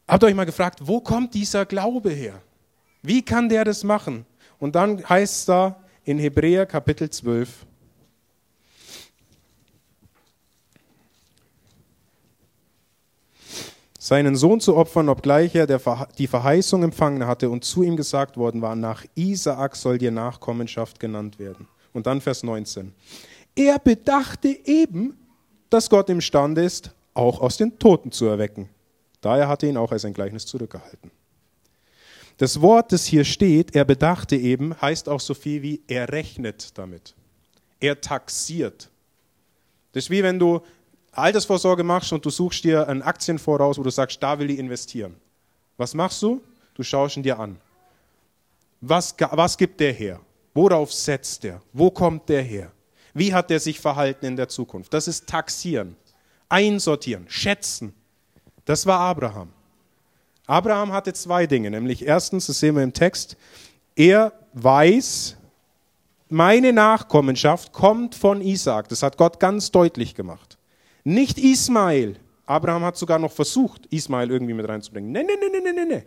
Habt 0.09 0.25
ihr 0.25 0.27
euch 0.27 0.35
mal 0.35 0.47
gefragt, 0.47 0.81
wo 0.83 1.01
kommt 1.01 1.35
dieser 1.35 1.65
Glaube 1.65 2.11
her? 2.11 2.43
Wie 3.03 3.23
kann 3.23 3.49
der 3.49 3.65
das 3.65 3.85
machen? 3.85 4.27
Und 4.59 4.75
dann 4.75 5.09
heißt 5.09 5.35
es 5.35 5.45
da, 5.45 5.81
in 6.07 6.19
Hebräer 6.19 6.67
Kapitel 6.67 7.11
12. 7.11 7.67
seinen 13.99 14.37
Sohn 14.37 14.61
zu 14.61 14.77
opfern, 14.77 15.09
obgleich 15.09 15.57
er 15.57 15.67
die 15.67 16.29
Verheißung 16.29 16.85
empfangen 16.85 17.27
hatte 17.27 17.51
und 17.51 17.65
zu 17.65 17.83
ihm 17.83 17.97
gesagt 17.97 18.37
worden 18.37 18.63
war, 18.63 18.77
nach 18.77 19.05
Isaak 19.17 19.75
soll 19.75 19.99
dir 19.99 20.13
Nachkommenschaft 20.13 21.01
genannt 21.01 21.41
werden. 21.41 21.67
Und 21.93 22.07
dann 22.07 22.21
Vers 22.21 22.45
19. 22.45 22.93
Er 23.57 23.81
bedachte 23.81 24.57
eben, 24.65 25.19
dass 25.71 25.91
Gott 25.91 26.09
imstande 26.09 26.63
ist, 26.63 26.93
auch 27.15 27.41
aus 27.41 27.57
den 27.57 27.81
Toten 27.81 28.13
zu 28.13 28.27
erwecken. 28.27 28.69
Daher 29.21 29.49
hatte 29.49 29.67
ihn 29.67 29.77
auch 29.77 29.91
als 29.91 30.05
ein 30.05 30.15
Gleichnis 30.15 30.47
zurückgehalten. 30.47 31.11
Das 32.39 32.61
Wort, 32.61 32.93
das 32.93 33.07
hier 33.07 33.25
steht, 33.25 33.75
er 33.75 33.85
bedachte 33.85 34.37
eben, 34.37 34.79
heißt 34.81 35.09
auch 35.09 35.21
so 35.21 35.33
viel 35.33 35.63
wie 35.63 35.83
er 35.89 36.11
rechnet 36.11 36.77
damit. 36.77 37.15
Er 37.81 38.01
taxiert. 38.01 38.91
Das 39.93 40.05
ist 40.05 40.11
wie 40.11 40.23
wenn 40.23 40.39
du 40.39 40.61
Altersvorsorge 41.13 41.83
machst 41.83 42.13
und 42.13 42.25
du 42.25 42.31
suchst 42.31 42.65
dir 42.65 42.87
einen 42.89 43.01
Aktienfonds 43.01 43.61
raus, 43.61 43.79
wo 43.79 43.83
du 43.83 43.91
sagst, 43.91 44.23
da 44.23 44.39
will 44.39 44.51
ich 44.51 44.59
investieren. 44.59 45.17
Was 45.79 45.95
machst 45.95 46.23
du? 46.23 46.43
Du 46.75 46.83
schaust 46.83 47.17
ihn 47.17 47.23
dir 47.23 47.39
an. 47.39 47.57
Was, 48.83 49.15
was 49.19 49.57
gibt 49.57 49.81
der 49.81 49.93
her? 49.95 50.21
Worauf 50.53 50.93
setzt 50.93 51.43
der? 51.43 51.63
Wo 51.73 51.91
kommt 51.91 52.29
der 52.29 52.43
her? 52.43 52.71
Wie 53.15 53.33
hat 53.33 53.49
der 53.49 53.61
sich 53.61 53.81
verhalten 53.81 54.27
in 54.27 54.37
der 54.37 54.49
Zukunft? 54.49 54.93
Das 54.93 55.09
ist 55.09 55.27
taxieren, 55.27 55.97
einsortieren, 56.51 57.25
schätzen. 57.29 57.95
Das 58.67 58.85
war 58.85 59.01
Abraham. 59.01 59.51
Abraham 60.47 60.93
hatte 60.93 61.13
zwei 61.13 61.47
Dinge, 61.47 61.71
nämlich 61.71 62.07
erstens, 62.07 62.47
das 62.47 62.61
sehen 62.61 62.77
wir 62.77 62.83
im 62.83 62.93
Text, 62.93 63.37
er 63.97 64.33
weiß, 64.53 65.37
meine 66.29 66.73
Nachkommenschaft 66.73 67.73
kommt 67.73 68.15
von 68.15 68.41
Isaac. 68.41 68.89
Das 68.89 69.03
hat 69.03 69.17
Gott 69.17 69.41
ganz 69.41 69.71
deutlich 69.71 70.15
gemacht. 70.15 70.59
Nicht 71.05 71.39
Ismael. 71.39 72.17
Abraham 72.47 72.85
hat 72.85 72.97
sogar 72.97 73.19
noch 73.19 73.33
versucht, 73.33 73.87
Ismael 73.87 74.31
irgendwie 74.31 74.55
mit 74.55 74.69
reinzubringen. 74.69 75.13
Nein, 75.13 75.27
nein, 75.27 75.39
nein, 75.41 75.63
nein, 75.63 75.75
nein, 75.75 75.89
nein. 75.89 76.03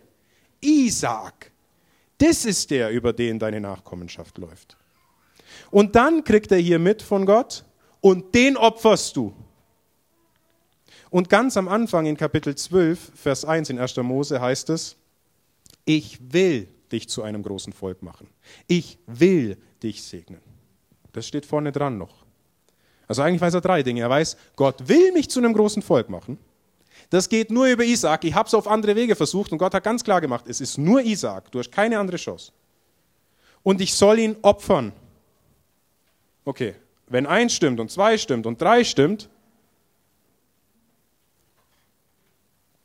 Isaac. 0.60 1.50
Das 2.18 2.44
ist 2.44 2.70
der, 2.70 2.90
über 2.90 3.12
den 3.12 3.38
deine 3.38 3.60
Nachkommenschaft 3.60 4.36
läuft. 4.38 4.76
Und 5.70 5.96
dann 5.96 6.22
kriegt 6.22 6.52
er 6.52 6.58
hier 6.58 6.78
mit 6.78 7.02
von 7.02 7.24
Gott 7.24 7.64
und 8.00 8.34
den 8.34 8.56
opferst 8.56 9.16
du. 9.16 9.32
Und 11.10 11.28
ganz 11.28 11.56
am 11.56 11.68
Anfang 11.68 12.06
in 12.06 12.16
Kapitel 12.16 12.54
12, 12.54 13.12
Vers 13.14 13.44
1 13.44 13.70
in 13.70 13.78
1. 13.78 13.96
Mose 13.98 14.40
heißt 14.40 14.70
es, 14.70 14.96
ich 15.84 16.18
will 16.32 16.68
dich 16.92 17.08
zu 17.08 17.22
einem 17.22 17.42
großen 17.42 17.72
Volk 17.72 18.02
machen. 18.02 18.28
Ich 18.68 18.98
will 19.06 19.58
dich 19.82 20.02
segnen. 20.02 20.40
Das 21.12 21.26
steht 21.26 21.46
vorne 21.46 21.72
dran 21.72 21.98
noch. 21.98 22.24
Also 23.08 23.22
eigentlich 23.22 23.40
weiß 23.40 23.54
er 23.54 23.60
drei 23.60 23.82
Dinge. 23.82 24.02
Er 24.02 24.10
weiß, 24.10 24.36
Gott 24.54 24.88
will 24.88 25.12
mich 25.12 25.28
zu 25.28 25.40
einem 25.40 25.52
großen 25.52 25.82
Volk 25.82 26.08
machen. 26.08 26.38
Das 27.10 27.28
geht 27.28 27.50
nur 27.50 27.66
über 27.66 27.84
Isaac. 27.84 28.22
Ich 28.24 28.34
habe 28.34 28.46
es 28.46 28.54
auf 28.54 28.68
andere 28.68 28.94
Wege 28.94 29.16
versucht 29.16 29.50
und 29.50 29.58
Gott 29.58 29.74
hat 29.74 29.82
ganz 29.82 30.04
klar 30.04 30.20
gemacht, 30.20 30.44
es 30.46 30.60
ist 30.60 30.78
nur 30.78 31.02
Isaac. 31.02 31.50
Du 31.50 31.58
hast 31.58 31.72
keine 31.72 31.98
andere 31.98 32.18
Chance. 32.18 32.52
Und 33.64 33.80
ich 33.80 33.94
soll 33.94 34.20
ihn 34.20 34.36
opfern. 34.42 34.92
Okay, 36.44 36.74
wenn 37.08 37.26
eins 37.26 37.54
stimmt 37.54 37.80
und 37.80 37.90
zwei 37.90 38.16
stimmt 38.16 38.46
und 38.46 38.60
drei 38.60 38.84
stimmt, 38.84 39.28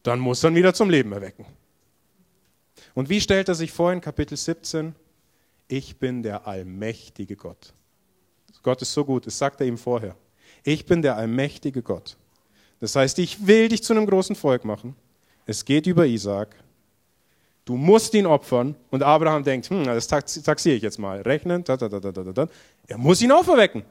dann 0.05 0.19
muss 0.19 0.43
er 0.43 0.51
ihn 0.51 0.55
wieder 0.55 0.73
zum 0.73 0.89
Leben 0.89 1.11
erwecken. 1.11 1.45
Und 2.93 3.09
wie 3.09 3.19
stellt 3.19 3.49
er 3.49 3.55
sich 3.55 3.71
vor 3.71 3.91
in 3.91 4.01
Kapitel 4.01 4.37
17? 4.37 4.93
Ich 5.67 5.97
bin 5.97 6.21
der 6.21 6.47
allmächtige 6.47 7.35
Gott. 7.35 7.73
Gott 8.61 8.81
ist 8.81 8.93
so 8.93 9.03
gut, 9.03 9.27
das 9.27 9.37
sagt 9.37 9.61
er 9.61 9.67
ihm 9.67 9.77
vorher. 9.77 10.15
Ich 10.63 10.85
bin 10.85 11.01
der 11.01 11.17
allmächtige 11.17 11.81
Gott. 11.81 12.17
Das 12.79 12.95
heißt, 12.95 13.19
ich 13.19 13.47
will 13.47 13.67
dich 13.67 13.83
zu 13.83 13.93
einem 13.93 14.05
großen 14.05 14.35
Volk 14.35 14.63
machen. 14.63 14.95
Es 15.45 15.65
geht 15.65 15.87
über 15.87 16.05
Isaac. 16.05 16.55
Du 17.63 17.75
musst 17.75 18.13
ihn 18.13 18.25
opfern. 18.25 18.75
Und 18.91 19.01
Abraham 19.01 19.43
denkt, 19.43 19.69
hm, 19.69 19.85
das 19.85 20.07
taxiere 20.07 20.75
ich 20.75 20.83
jetzt 20.83 20.99
mal. 20.99 21.21
Rechnen, 21.21 21.63
da, 21.63 21.77
da, 21.77 21.89
da, 21.89 21.99
da, 21.99 22.11
da, 22.11 22.23
da. 22.23 22.47
Er 22.87 22.97
muss 22.97 23.21
ihn 23.21 23.31
auferwecken. 23.31 23.83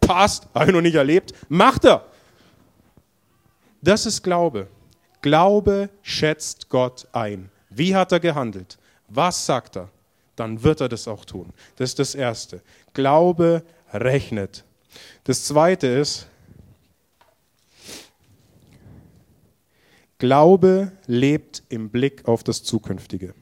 Passt, 0.00 0.48
habe 0.54 0.66
ich 0.66 0.72
noch 0.72 0.80
nicht 0.80 0.96
erlebt. 0.96 1.32
Macht 1.48 1.84
er. 1.84 2.04
Das 3.80 4.06
ist 4.06 4.22
Glaube. 4.22 4.68
Glaube 5.22 5.90
schätzt 6.02 6.68
Gott 6.68 7.06
ein. 7.12 7.50
Wie 7.68 7.94
hat 7.94 8.12
er 8.12 8.20
gehandelt? 8.20 8.78
Was 9.08 9.46
sagt 9.46 9.76
er? 9.76 9.90
Dann 10.36 10.62
wird 10.62 10.80
er 10.80 10.88
das 10.88 11.06
auch 11.06 11.24
tun. 11.24 11.52
Das 11.76 11.90
ist 11.90 11.98
das 11.98 12.14
Erste. 12.14 12.62
Glaube 12.94 13.62
rechnet. 13.92 14.64
Das 15.24 15.44
Zweite 15.44 15.86
ist, 15.86 16.26
Glaube 20.18 20.92
lebt 21.06 21.62
im 21.68 21.90
Blick 21.90 22.28
auf 22.28 22.44
das 22.44 22.62
Zukünftige. 22.62 23.34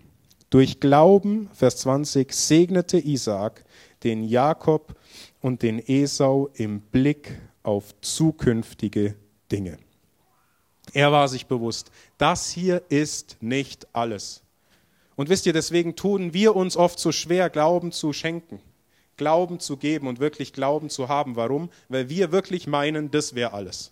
Durch 0.51 0.81
Glauben, 0.81 1.51
Vers 1.53 1.79
20, 1.79 2.33
segnete 2.33 2.99
Isaac 2.99 3.65
den 4.05 4.23
Jakob 4.23 4.95
und 5.41 5.63
den 5.63 5.79
Esau 5.79 6.49
im 6.55 6.81
Blick 6.81 7.41
auf 7.63 7.95
zukünftige 8.01 9.17
Dinge. 9.51 9.79
Er 10.93 11.13
war 11.13 11.29
sich 11.29 11.47
bewusst, 11.47 11.91
das 12.17 12.51
hier 12.51 12.83
ist 12.89 13.37
nicht 13.41 13.87
alles. 13.93 14.43
Und 15.17 15.29
wisst 15.29 15.47
ihr, 15.47 15.53
deswegen 15.53 15.97
tun 15.97 16.33
wir 16.33 16.55
uns 16.55 16.77
oft 16.77 16.99
so 16.99 17.13
schwer, 17.13 17.51
Glauben 17.51 17.93
zu 17.93 18.13
schenken, 18.13 18.61
Glauben 19.17 19.59
zu 19.59 19.77
geben 19.77 20.07
und 20.07 20.21
wirklich 20.21 20.53
Glauben 20.53 20.91
zu 20.91 21.09
haben. 21.09 21.37
Warum? 21.37 21.71
Weil 21.89 22.09
wir 22.09 22.31
wirklich 22.31 22.67
meinen, 22.67 23.11
das 23.11 23.35
wäre 23.35 23.53
alles. 23.53 23.91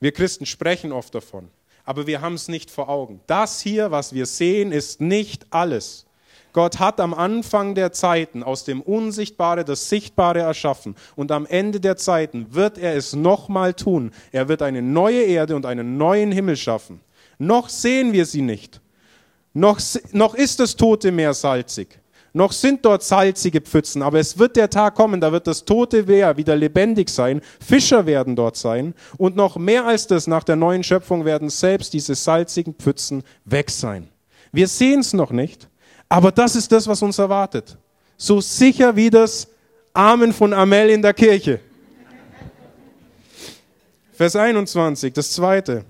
Wir 0.00 0.12
Christen 0.12 0.46
sprechen 0.46 0.92
oft 0.92 1.14
davon, 1.14 1.48
aber 1.84 2.06
wir 2.06 2.20
haben 2.20 2.34
es 2.34 2.48
nicht 2.48 2.70
vor 2.70 2.88
Augen. 2.88 3.20
Das 3.26 3.60
hier, 3.60 3.90
was 3.90 4.12
wir 4.12 4.26
sehen, 4.26 4.72
ist 4.72 5.00
nicht 5.00 5.46
alles. 5.50 6.06
Gott 6.52 6.78
hat 6.78 7.00
am 7.00 7.14
Anfang 7.14 7.74
der 7.74 7.92
Zeiten 7.92 8.42
aus 8.42 8.64
dem 8.64 8.82
Unsichtbare 8.82 9.64
das 9.64 9.88
Sichtbare 9.88 10.40
erschaffen 10.40 10.96
und 11.16 11.32
am 11.32 11.46
Ende 11.46 11.80
der 11.80 11.96
Zeiten 11.96 12.46
wird 12.50 12.78
er 12.78 12.94
es 12.94 13.14
nochmal 13.14 13.74
tun. 13.74 14.10
Er 14.32 14.48
wird 14.48 14.62
eine 14.62 14.82
neue 14.82 15.22
Erde 15.22 15.56
und 15.56 15.64
einen 15.64 15.96
neuen 15.96 16.30
Himmel 16.30 16.56
schaffen. 16.56 17.00
Noch 17.38 17.68
sehen 17.68 18.12
wir 18.12 18.26
sie 18.26 18.42
nicht. 18.42 18.80
Noch, 19.54 19.80
noch 20.12 20.34
ist 20.34 20.60
das 20.60 20.76
Tote 20.76 21.10
Meer 21.10 21.34
salzig. 21.34 21.98
Noch 22.34 22.52
sind 22.52 22.84
dort 22.84 23.02
salzige 23.02 23.60
Pfützen, 23.60 24.00
aber 24.00 24.18
es 24.18 24.38
wird 24.38 24.56
der 24.56 24.70
Tag 24.70 24.94
kommen, 24.94 25.20
da 25.20 25.32
wird 25.32 25.46
das 25.46 25.66
tote 25.66 26.04
Meer 26.04 26.36
wieder 26.38 26.56
lebendig 26.56 27.10
sein, 27.10 27.42
Fischer 27.60 28.06
werden 28.06 28.36
dort 28.36 28.56
sein 28.56 28.94
und 29.18 29.36
noch 29.36 29.56
mehr 29.56 29.84
als 29.84 30.06
das 30.06 30.26
nach 30.26 30.42
der 30.42 30.56
neuen 30.56 30.82
Schöpfung 30.82 31.26
werden 31.26 31.50
selbst 31.50 31.92
diese 31.92 32.14
salzigen 32.14 32.74
Pfützen 32.74 33.22
weg 33.44 33.70
sein. 33.70 34.08
Wir 34.50 34.66
sehen 34.66 35.00
es 35.00 35.12
noch 35.12 35.30
nicht, 35.30 35.68
aber 36.12 36.30
das 36.30 36.56
ist 36.56 36.70
das, 36.70 36.86
was 36.86 37.00
uns 37.00 37.18
erwartet. 37.18 37.74
So 38.18 38.38
sicher 38.42 38.94
wie 38.94 39.08
das 39.08 39.48
Amen 39.94 40.30
von 40.34 40.52
Amel 40.52 40.90
in 40.90 41.00
der 41.00 41.14
Kirche. 41.14 41.58
Vers 44.12 44.36
21, 44.36 45.14
das 45.14 45.32
zweite. 45.32 45.86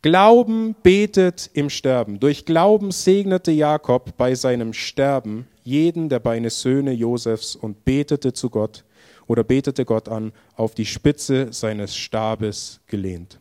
Glauben 0.00 0.74
betet 0.82 1.50
im 1.52 1.68
Sterben. 1.68 2.20
Durch 2.20 2.46
Glauben 2.46 2.90
segnete 2.90 3.50
Jakob 3.50 4.16
bei 4.16 4.34
seinem 4.34 4.72
Sterben 4.72 5.46
jeden 5.62 6.08
der 6.08 6.20
beiden 6.20 6.48
Söhne 6.48 6.92
Josefs 6.92 7.56
und 7.56 7.84
betete 7.84 8.32
zu 8.32 8.48
Gott 8.48 8.84
oder 9.26 9.44
betete 9.44 9.84
Gott 9.84 10.08
an, 10.08 10.32
auf 10.56 10.74
die 10.74 10.86
Spitze 10.86 11.52
seines 11.52 11.94
Stabes 11.94 12.80
gelehnt. 12.86 13.38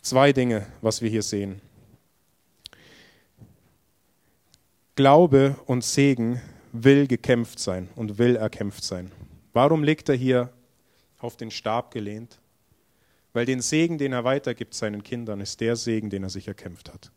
Zwei 0.00 0.32
Dinge, 0.32 0.66
was 0.80 1.02
wir 1.02 1.10
hier 1.10 1.22
sehen. 1.22 1.60
Glaube 4.96 5.56
und 5.66 5.82
Segen 5.82 6.40
will 6.72 7.08
gekämpft 7.08 7.58
sein 7.58 7.88
und 7.96 8.18
will 8.18 8.36
erkämpft 8.36 8.84
sein. 8.84 9.10
Warum 9.52 9.82
liegt 9.82 10.08
er 10.08 10.14
hier 10.14 10.52
auf 11.18 11.36
den 11.36 11.50
Stab 11.50 11.90
gelehnt? 11.90 12.38
Weil 13.32 13.44
den 13.44 13.60
Segen, 13.60 13.98
den 13.98 14.12
er 14.12 14.22
weitergibt 14.22 14.72
seinen 14.74 15.02
Kindern, 15.02 15.40
ist 15.40 15.60
der 15.60 15.74
Segen, 15.74 16.10
den 16.10 16.22
er 16.22 16.30
sich 16.30 16.46
erkämpft 16.46 16.92
hat. 16.92 17.10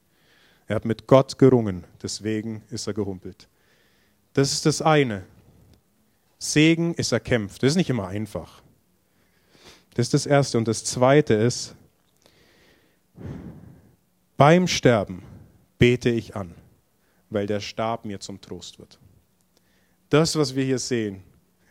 Er 0.66 0.78
hat 0.78 0.86
mit 0.86 1.06
Gott 1.06 1.38
gerungen, 1.38 1.84
deswegen 2.02 2.64
ist 2.72 2.88
er 2.88 2.94
gehumpelt. 2.94 3.48
Das 4.34 4.54
ist 4.54 4.66
das 4.66 4.82
eine. 4.82 5.24
Segen 6.40 6.96
ist 6.96 7.12
erkämpft. 7.12 7.62
Das 7.62 7.72
ist 7.72 7.76
nicht 7.76 7.92
immer 7.92 8.08
einfach. 8.08 8.64
Das 9.94 10.08
ist 10.08 10.14
das 10.16 10.26
Erste. 10.26 10.58
Und 10.58 10.68
das 10.68 10.84
Zweite 10.84 11.36
ist, 11.36 11.76
beim 14.36 14.68
Sterben 14.68 15.22
bete 15.78 16.10
ich 16.10 16.36
an 16.36 16.56
weil 17.30 17.48
der 17.48 17.60
Stab 17.60 18.06
mir 18.06 18.20
zum 18.20 18.42
Trost 18.42 18.80
wird. 18.80 19.00
Das, 20.10 20.36
was 20.38 20.56
wir 20.56 20.64
hier 20.64 20.80
sehen, 20.80 21.24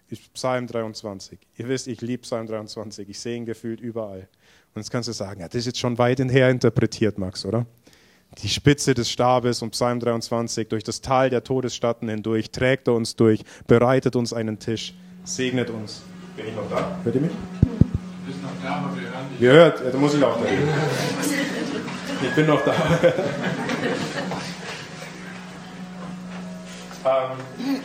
ist 0.08 0.32
Psalm 0.34 0.66
23. 0.66 1.38
Ihr 1.56 1.68
wisst, 1.68 1.88
ich 1.88 2.00
liebe 2.00 2.22
Psalm 2.22 2.46
23. 2.46 3.08
Ich 3.08 3.18
sehe 3.18 3.36
ihn 3.36 3.46
gefühlt 3.46 3.80
überall. 3.80 4.28
Und 4.74 4.82
jetzt 4.82 4.90
kannst 4.90 5.08
du 5.08 5.12
sagen, 5.12 5.40
ja, 5.40 5.48
das 5.48 5.56
ist 5.56 5.66
jetzt 5.66 5.78
schon 5.78 5.98
weit 5.98 6.18
her 6.18 6.50
interpretiert, 6.50 7.18
Max, 7.18 7.44
oder? 7.44 7.66
Die 8.42 8.48
Spitze 8.48 8.92
des 8.92 9.10
Stabes 9.10 9.62
und 9.62 9.70
Psalm 9.70 10.00
23, 10.00 10.68
durch 10.68 10.84
das 10.84 11.00
Tal 11.00 11.30
der 11.30 11.42
Todesstatten 11.42 12.08
hindurch, 12.08 12.50
trägt 12.50 12.88
er 12.88 12.94
uns 12.94 13.16
durch, 13.16 13.42
bereitet 13.66 14.16
uns 14.16 14.32
einen 14.32 14.58
Tisch, 14.58 14.94
segnet 15.24 15.70
uns. 15.70 16.02
Bin 16.36 16.48
ich 16.48 16.54
noch 16.54 16.68
da? 16.68 16.98
Hört 17.02 17.14
ihr 17.14 17.20
mich? 17.22 17.30
Du 17.30 18.26
bist 18.26 18.42
noch 18.42 18.50
da, 18.62 18.76
aber 18.76 18.94
wir 18.94 19.08
hören 19.08 19.30
dich. 19.30 19.40
Wir 19.40 19.52
hört, 19.52 19.80
ja, 19.80 19.90
da 19.90 19.98
muss 19.98 20.14
ich 20.14 20.22
auch 20.22 20.38
da. 20.38 20.46
Ich 22.22 22.34
bin 22.34 22.46
noch 22.46 22.62
da. 22.64 22.74
Ähm, 27.06 27.80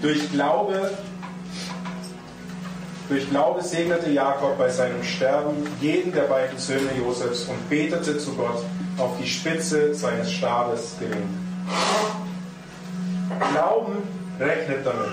durch 0.00 0.30
Glaube 0.30 0.90
durch 3.08 3.28
Glaube 3.30 3.62
segnete 3.62 4.10
Jakob 4.10 4.58
bei 4.58 4.68
seinem 4.68 5.02
Sterben 5.02 5.66
jeden 5.80 6.12
der 6.12 6.24
beiden 6.24 6.58
Söhne 6.58 6.90
Josefs 6.98 7.44
und 7.44 7.68
betete 7.70 8.18
zu 8.18 8.34
Gott 8.34 8.62
auf 8.98 9.12
die 9.18 9.26
Spitze 9.26 9.94
seines 9.94 10.30
Stabes 10.30 10.96
gelehnt. 11.00 11.24
Glauben 13.52 14.02
rechnet 14.38 14.84
damit, 14.84 15.12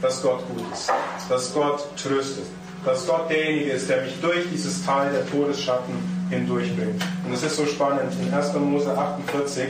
dass 0.00 0.22
Gott 0.22 0.46
gut 0.48 0.64
ist, 0.72 0.92
dass 1.28 1.52
Gott 1.52 1.84
tröstet, 1.96 2.44
dass 2.84 3.04
Gott 3.06 3.28
derjenige 3.28 3.72
ist, 3.72 3.90
der 3.90 4.02
mich 4.02 4.20
durch 4.20 4.48
dieses 4.52 4.84
Tal 4.84 5.10
der 5.10 5.28
Todesschatten 5.28 5.94
hindurchbringt. 6.30 7.02
Und 7.26 7.34
es 7.34 7.42
ist 7.42 7.56
so 7.56 7.66
spannend, 7.66 8.12
in 8.22 8.32
1. 8.32 8.54
Mose 8.54 8.96
48, 8.96 9.68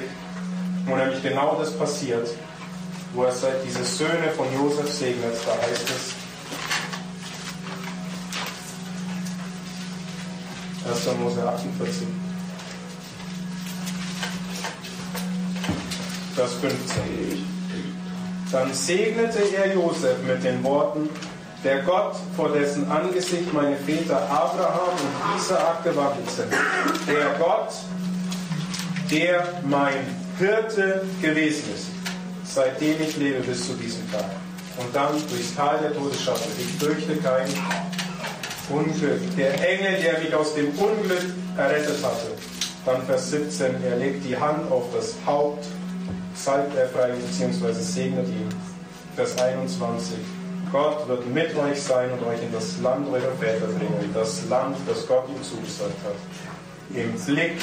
wo 0.87 0.97
nämlich 0.97 1.23
genau 1.23 1.57
das 1.59 1.73
passiert, 1.73 2.29
wo 3.15 3.25
er 3.25 3.33
diese 3.65 3.85
Söhne 3.85 4.31
von 4.37 4.47
Josef 4.55 4.93
segnet, 4.93 5.35
da 5.47 5.53
heißt 5.53 5.91
es, 5.91 6.15
1. 10.87 11.17
Mose 11.19 11.43
48. 11.49 12.07
Vers 16.35 16.53
15. 16.55 17.47
Dann 18.53 18.75
segnete 18.75 19.39
er 19.57 19.75
Josef 19.75 20.19
mit 20.27 20.45
den 20.45 20.63
Worten, 20.63 21.09
der 21.63 21.83
Gott, 21.83 22.17
vor 22.37 22.51
dessen 22.51 22.91
Angesicht 22.91 23.53
meine 23.55 23.77
Väter 23.77 24.21
Abraham 24.31 24.91
und 24.91 25.37
Isaak 25.37 25.83
gewandelt 25.85 26.31
sind. 26.31 26.53
Der 27.09 27.31
Gott, 27.39 27.73
der 29.11 29.63
mein 29.65 30.05
Hirte 30.39 31.03
gewesen 31.23 31.65
ist, 31.75 31.94
seitdem 32.55 33.03
ich 33.03 33.17
lebe 33.17 33.41
bis 33.41 33.67
zu 33.67 33.75
diesem 33.75 34.11
Tag. 34.13 34.31
Und 34.79 34.95
dann 34.95 35.13
durchs 35.29 35.55
Tal 35.55 35.79
der 35.79 35.93
Todesschatten. 35.93 36.51
Ich 36.59 36.79
fürchte 36.79 37.17
keinen 37.17 37.53
Unglück. 38.69 39.21
Der 39.37 39.55
Engel, 39.55 40.03
der 40.03 40.21
mich 40.21 40.35
aus 40.35 40.55
dem 40.55 40.69
Unglück 40.71 41.25
errettet 41.57 42.03
hatte. 42.03 42.33
Dann 42.87 43.03
Vers 43.07 43.31
17, 43.31 43.83
er 43.83 43.97
legt 43.97 44.25
die 44.25 44.37
Hand 44.37 44.71
auf 44.71 44.85
das 44.95 45.15
Haupt, 45.27 45.65
salbt 46.35 46.77
er 46.77 46.89
frei 46.89 47.13
bzw. 47.13 47.73
segnet 47.73 48.29
ihn. 48.29 48.49
Vers 49.17 49.39
21, 49.39 50.19
Gott 50.71 51.09
wird 51.09 51.27
mit 51.33 51.57
euch 51.57 51.81
sein 51.81 52.11
und 52.13 52.27
euch 52.27 52.43
in 52.43 52.53
das 52.53 52.79
Land 52.83 53.09
eurer 53.09 53.33
Väter 53.41 53.67
bringen, 53.67 54.11
das 54.13 54.43
Land, 54.51 54.77
das 54.87 55.07
Gott 55.07 55.29
ihm 55.29 55.43
zugesagt 55.43 55.97
hat. 56.05 56.97
Im 56.97 57.13
Blick 57.13 57.61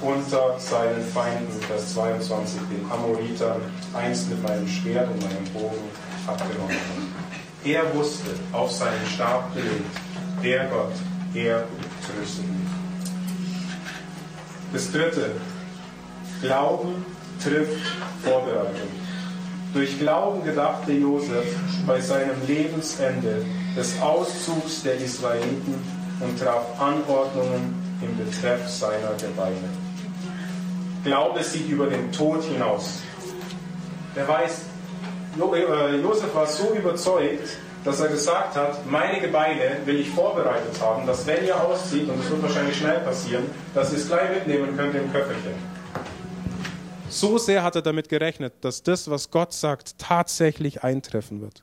unter 0.00 0.58
seinen 0.58 1.02
Feinden, 1.02 1.60
Vers 1.62 1.94
22, 1.94 2.60
den 2.70 2.90
Amoritern, 2.90 3.60
einst 3.94 4.28
mit 4.28 4.42
meinem 4.42 4.68
Schwert 4.68 5.08
und 5.10 5.22
meinem 5.22 5.44
Bogen 5.52 5.90
abgenommen. 6.26 6.76
Er 7.64 7.94
wusste, 7.94 8.30
auf 8.52 8.70
seinen 8.70 9.06
Stab 9.14 9.54
gelegt, 9.54 9.96
der 10.42 10.66
Gott, 10.66 10.92
er 11.34 11.64
tröstet 12.06 12.44
mich. 12.46 12.68
Das 14.72 14.92
dritte, 14.92 15.30
Glauben 16.42 17.04
trifft 17.42 17.80
Vorbereitung. 18.22 18.88
Durch 19.72 19.98
Glauben 19.98 20.44
gedachte 20.44 20.92
Josef 20.92 21.44
bei 21.86 22.00
seinem 22.00 22.36
Lebensende 22.46 23.44
des 23.76 24.00
Auszugs 24.00 24.82
der 24.82 24.96
Israeliten 24.98 25.74
und 26.20 26.38
traf 26.38 26.80
Anordnungen 26.80 27.74
im 28.00 28.16
Betreff 28.16 28.68
seiner 28.68 29.14
Gebeine. 29.18 29.85
Glaube 31.06 31.40
sieht 31.44 31.68
über 31.68 31.86
den 31.86 32.10
Tod 32.10 32.42
hinaus. 32.42 33.00
Er 34.16 34.26
weiß, 34.26 34.62
äh, 35.38 36.00
Josef 36.00 36.34
war 36.34 36.46
so 36.48 36.74
überzeugt, 36.74 37.48
dass 37.84 38.00
er 38.00 38.08
gesagt 38.08 38.56
hat, 38.56 38.84
meine 38.90 39.20
Gebeine 39.20 39.78
will 39.84 40.00
ich 40.00 40.10
vorbereitet 40.10 40.80
haben, 40.80 41.06
dass 41.06 41.24
wenn 41.24 41.46
ihr 41.46 41.62
auszieht, 41.62 42.08
und 42.08 42.18
das 42.18 42.28
wird 42.28 42.42
wahrscheinlich 42.42 42.76
schnell 42.76 42.98
passieren, 43.00 43.44
dass 43.72 43.92
ihr 43.92 43.98
es 43.98 44.08
gleich 44.08 44.30
mitnehmen 44.30 44.76
könnt 44.76 44.96
im 44.96 45.12
Köfferchen. 45.12 45.52
So 47.08 47.38
sehr 47.38 47.62
hat 47.62 47.76
er 47.76 47.82
damit 47.82 48.08
gerechnet, 48.08 48.54
dass 48.62 48.82
das, 48.82 49.08
was 49.08 49.30
Gott 49.30 49.52
sagt, 49.52 49.98
tatsächlich 49.98 50.82
eintreffen 50.82 51.40
wird. 51.40 51.62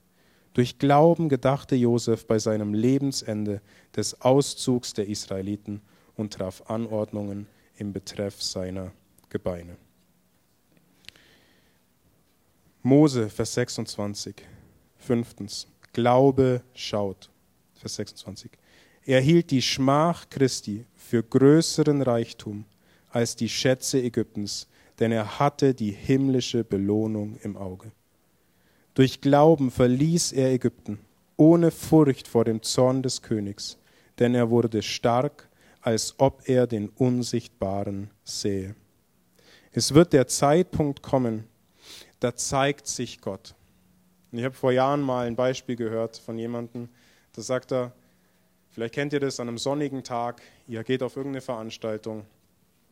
Durch 0.54 0.80
Glauben 0.80 1.28
gedachte 1.28 1.76
Josef 1.76 2.28
bei 2.28 2.40
seinem 2.40 2.74
Lebensende 2.74 3.60
des 3.94 4.22
Auszugs 4.22 4.94
der 4.94 5.10
Israeliten 5.10 5.82
und 6.16 6.32
traf 6.32 6.64
Anordnungen 6.68 7.48
im 7.76 7.92
Betreff 7.92 8.42
seiner 8.42 8.94
Gebeine. 9.34 9.78
Mose, 12.84 13.30
Vers 13.30 13.56
26. 13.56 14.36
Fünftens. 14.96 15.68
Glaube 15.92 16.62
schaut. 16.76 17.32
Vers 17.74 17.96
26. 17.96 18.52
Er 19.06 19.22
hielt 19.22 19.50
die 19.50 19.64
Schmach 19.64 20.30
Christi 20.30 20.86
für 20.96 21.24
größeren 21.24 22.04
Reichtum 22.04 22.66
als 23.10 23.36
die 23.36 23.50
Schätze 23.50 24.04
Ägyptens, 24.04 24.68
denn 25.00 25.12
er 25.12 25.40
hatte 25.40 25.74
die 25.74 25.92
himmlische 25.92 26.64
Belohnung 26.64 27.38
im 27.42 27.58
Auge. 27.58 27.92
Durch 28.94 29.20
Glauben 29.20 29.72
verließ 29.72 30.34
er 30.34 30.52
Ägypten, 30.52 31.00
ohne 31.38 31.72
Furcht 31.72 32.28
vor 32.28 32.46
dem 32.46 32.62
Zorn 32.62 33.02
des 33.02 33.24
Königs, 33.24 33.80
denn 34.20 34.36
er 34.36 34.52
wurde 34.52 34.84
stark, 34.84 35.50
als 35.82 36.14
ob 36.20 36.48
er 36.48 36.68
den 36.68 36.90
Unsichtbaren 36.90 38.12
sähe. 38.24 38.76
Es 39.76 39.96
wird 39.96 40.14
der 40.14 40.28
Zeitpunkt 40.28 41.02
kommen, 41.02 41.48
da 42.20 42.36
zeigt 42.36 42.86
sich 42.86 43.22
Gott. 43.22 43.56
Und 44.32 44.38
ich 44.38 44.46
habe 44.46 44.54
vor 44.54 44.72
Jahren 44.72 45.02
mal 45.02 45.26
ein 45.26 45.36
Beispiel 45.36 45.76
gehört 45.76 46.18
von 46.18 46.38
jemandem, 46.38 46.90
da 47.34 47.42
sagt 47.42 47.72
er, 47.72 47.92
vielleicht 48.70 48.94
kennt 48.94 49.14
ihr 49.14 49.20
das 49.20 49.40
an 49.40 49.48
einem 49.48 49.58
sonnigen 49.58 50.04
Tag, 50.04 50.44
ihr 50.68 50.84
geht 50.84 51.02
auf 51.02 51.16
irgendeine 51.16 51.42
Veranstaltung, 51.42 52.24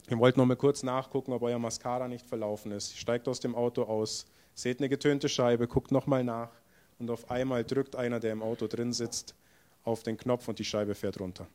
ihr 0.09 0.17
wollt 0.17 0.37
noch 0.37 0.45
mal 0.47 0.55
kurz 0.55 0.81
nachgucken, 0.81 1.33
ob 1.33 1.43
euer 1.43 1.59
Mascara 1.59 2.07
nicht 2.07 2.25
verlaufen 2.25 2.71
ist, 2.71 2.97
steigt 2.97 3.27
aus 3.27 3.39
dem 3.39 3.53
Auto 3.53 3.83
aus, 3.83 4.25
seht 4.55 4.79
eine 4.79 4.89
getönte 4.89 5.29
Scheibe, 5.29 5.67
guckt 5.67 5.91
noch 5.91 6.07
mal 6.07 6.23
nach 6.23 6.49
und 6.97 7.11
auf 7.11 7.29
einmal 7.29 7.63
drückt 7.63 7.95
einer, 7.95 8.19
der 8.19 8.31
im 8.31 8.41
Auto 8.41 8.65
drin 8.65 8.91
sitzt, 8.91 9.35
auf 9.83 10.01
den 10.01 10.17
Knopf 10.17 10.47
und 10.47 10.57
die 10.57 10.65
Scheibe 10.65 10.95
fährt 10.95 11.19
runter. 11.19 11.45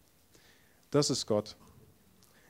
Das 0.92 1.10
ist 1.10 1.26
Gott. 1.26 1.56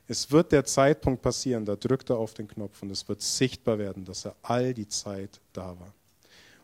Es 0.09 0.31
wird 0.31 0.53
der 0.53 0.65
Zeitpunkt 0.65 1.23
passieren, 1.23 1.65
da 1.65 1.75
drückt 1.77 2.11
er 2.11 2.19
auf 2.19 2.35
den 2.35 2.47
Knopf 2.47 2.83
und 2.83 2.91
es 2.91 3.09
wird 3.09 3.23
sichtbar 3.23 3.79
werden, 3.79 4.05
dass 4.05 4.25
er 4.25 4.37
all 4.43 4.73
die 4.73 4.89
Zeit 4.89 5.41
da 5.53 5.79
war. 5.79 5.93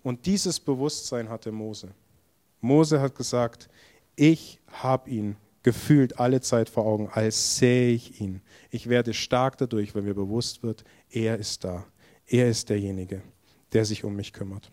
Und 0.03 0.27
dieses 0.27 0.61
Bewusstsein 0.61 1.29
hatte 1.29 1.51
Mose. 1.53 1.89
Mose 2.61 3.01
hat 3.01 3.17
gesagt, 3.17 3.69
ich 4.15 4.61
habe 4.69 5.11
ihn 5.11 5.37
gefühlt 5.63 6.19
alle 6.19 6.41
Zeit 6.41 6.69
vor 6.69 6.85
Augen, 6.87 7.09
als 7.09 7.57
sähe 7.57 7.93
ich 7.93 8.21
ihn. 8.21 8.41
Ich 8.71 8.89
werde 8.89 9.15
stark 9.15 9.59
dadurch, 9.59 9.95
wenn 9.95 10.05
mir 10.05 10.15
bewusst 10.15 10.63
wird, 10.63 10.85
er 11.11 11.39
ist 11.39 11.65
da. 11.65 11.85
Er 12.27 12.49
ist 12.49 12.69
derjenige, 12.69 13.23
der 13.73 13.85
sich 13.85 14.05
um 14.05 14.17
mich 14.17 14.33
kümmert. 14.33 14.71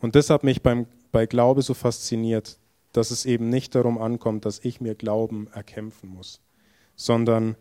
Und 0.00 0.14
das 0.16 0.30
hat 0.30 0.42
mich 0.42 0.62
beim, 0.62 0.86
bei 1.12 1.26
Glaube 1.26 1.62
so 1.62 1.74
fasziniert, 1.74 2.58
dass 2.92 3.10
es 3.10 3.24
eben 3.24 3.48
nicht 3.48 3.74
darum 3.74 3.98
ankommt, 3.98 4.44
dass 4.44 4.58
ich 4.58 4.80
mir 4.80 4.94
Glauben 4.94 5.48
erkämpfen 5.52 6.10
muss, 6.10 6.40
sondern 6.96 7.56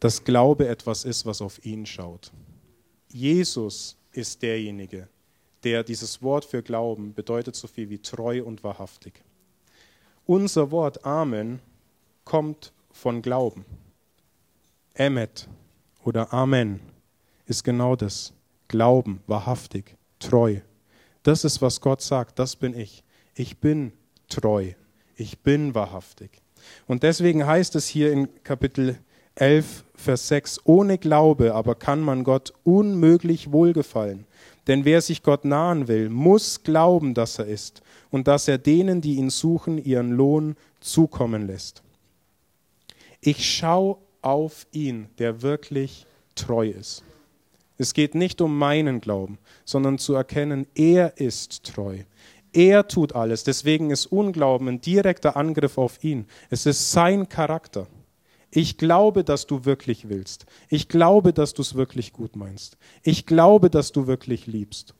dass 0.00 0.24
Glaube 0.24 0.68
etwas 0.68 1.04
ist, 1.04 1.26
was 1.26 1.40
auf 1.40 1.64
ihn 1.64 1.86
schaut. 1.86 2.32
Jesus 3.08 3.96
ist 4.12 4.42
derjenige, 4.42 5.08
der 5.64 5.82
dieses 5.82 6.22
Wort 6.22 6.44
für 6.44 6.62
Glauben 6.62 7.14
bedeutet 7.14 7.56
so 7.56 7.66
viel 7.66 7.88
wie 7.90 7.98
treu 7.98 8.42
und 8.44 8.62
wahrhaftig. 8.62 9.22
Unser 10.26 10.70
Wort 10.70 11.04
Amen 11.04 11.60
kommt 12.24 12.72
von 12.90 13.22
Glauben. 13.22 13.64
Emmet 14.94 15.48
oder 16.04 16.32
Amen 16.32 16.80
ist 17.46 17.64
genau 17.64 17.96
das. 17.96 18.32
Glauben, 18.68 19.22
wahrhaftig, 19.26 19.96
treu. 20.18 20.60
Das 21.22 21.44
ist, 21.44 21.62
was 21.62 21.80
Gott 21.80 22.02
sagt, 22.02 22.38
das 22.38 22.56
bin 22.56 22.76
ich. 22.76 23.04
Ich 23.34 23.58
bin 23.58 23.92
treu. 24.28 24.72
Ich 25.14 25.38
bin 25.38 25.74
wahrhaftig. 25.74 26.42
Und 26.86 27.02
deswegen 27.02 27.46
heißt 27.46 27.74
es 27.76 27.86
hier 27.86 28.12
in 28.12 28.28
Kapitel 28.44 28.98
11, 29.36 29.84
Vers 29.94 30.28
6, 30.28 30.60
ohne 30.64 30.98
Glaube 30.98 31.54
aber 31.54 31.74
kann 31.74 32.00
man 32.00 32.24
Gott 32.24 32.52
unmöglich 32.64 33.52
wohlgefallen. 33.52 34.26
Denn 34.66 34.84
wer 34.84 35.00
sich 35.00 35.22
Gott 35.22 35.44
nahen 35.44 35.88
will, 35.88 36.08
muss 36.08 36.62
glauben, 36.62 37.14
dass 37.14 37.38
er 37.38 37.46
ist 37.46 37.82
und 38.10 38.28
dass 38.28 38.48
er 38.48 38.58
denen, 38.58 39.00
die 39.00 39.16
ihn 39.16 39.30
suchen, 39.30 39.82
ihren 39.82 40.10
Lohn 40.10 40.56
zukommen 40.80 41.46
lässt. 41.46 41.82
Ich 43.20 43.48
schaue 43.48 43.98
auf 44.22 44.66
ihn, 44.72 45.08
der 45.18 45.42
wirklich 45.42 46.06
treu 46.34 46.68
ist. 46.68 47.02
Es 47.78 47.92
geht 47.92 48.14
nicht 48.14 48.40
um 48.40 48.56
meinen 48.56 49.00
Glauben, 49.00 49.38
sondern 49.64 49.98
zu 49.98 50.14
erkennen, 50.14 50.66
er 50.74 51.18
ist 51.18 51.62
treu. 51.64 51.98
Er 52.56 52.88
tut 52.88 53.14
alles. 53.14 53.44
Deswegen 53.44 53.90
ist 53.90 54.06
Unglauben 54.06 54.66
ein 54.68 54.80
direkter 54.80 55.36
Angriff 55.36 55.76
auf 55.76 56.02
ihn. 56.02 56.24
Es 56.48 56.64
ist 56.64 56.90
sein 56.90 57.28
Charakter. 57.28 57.86
Ich 58.50 58.78
glaube, 58.78 59.24
dass 59.24 59.46
du 59.46 59.66
wirklich 59.66 60.08
willst. 60.08 60.46
Ich 60.70 60.88
glaube, 60.88 61.34
dass 61.34 61.52
du 61.52 61.60
es 61.60 61.74
wirklich 61.74 62.14
gut 62.14 62.34
meinst. 62.34 62.78
Ich 63.02 63.26
glaube, 63.26 63.68
dass 63.68 63.92
du 63.92 64.06
wirklich 64.06 64.46
liebst. 64.46 64.94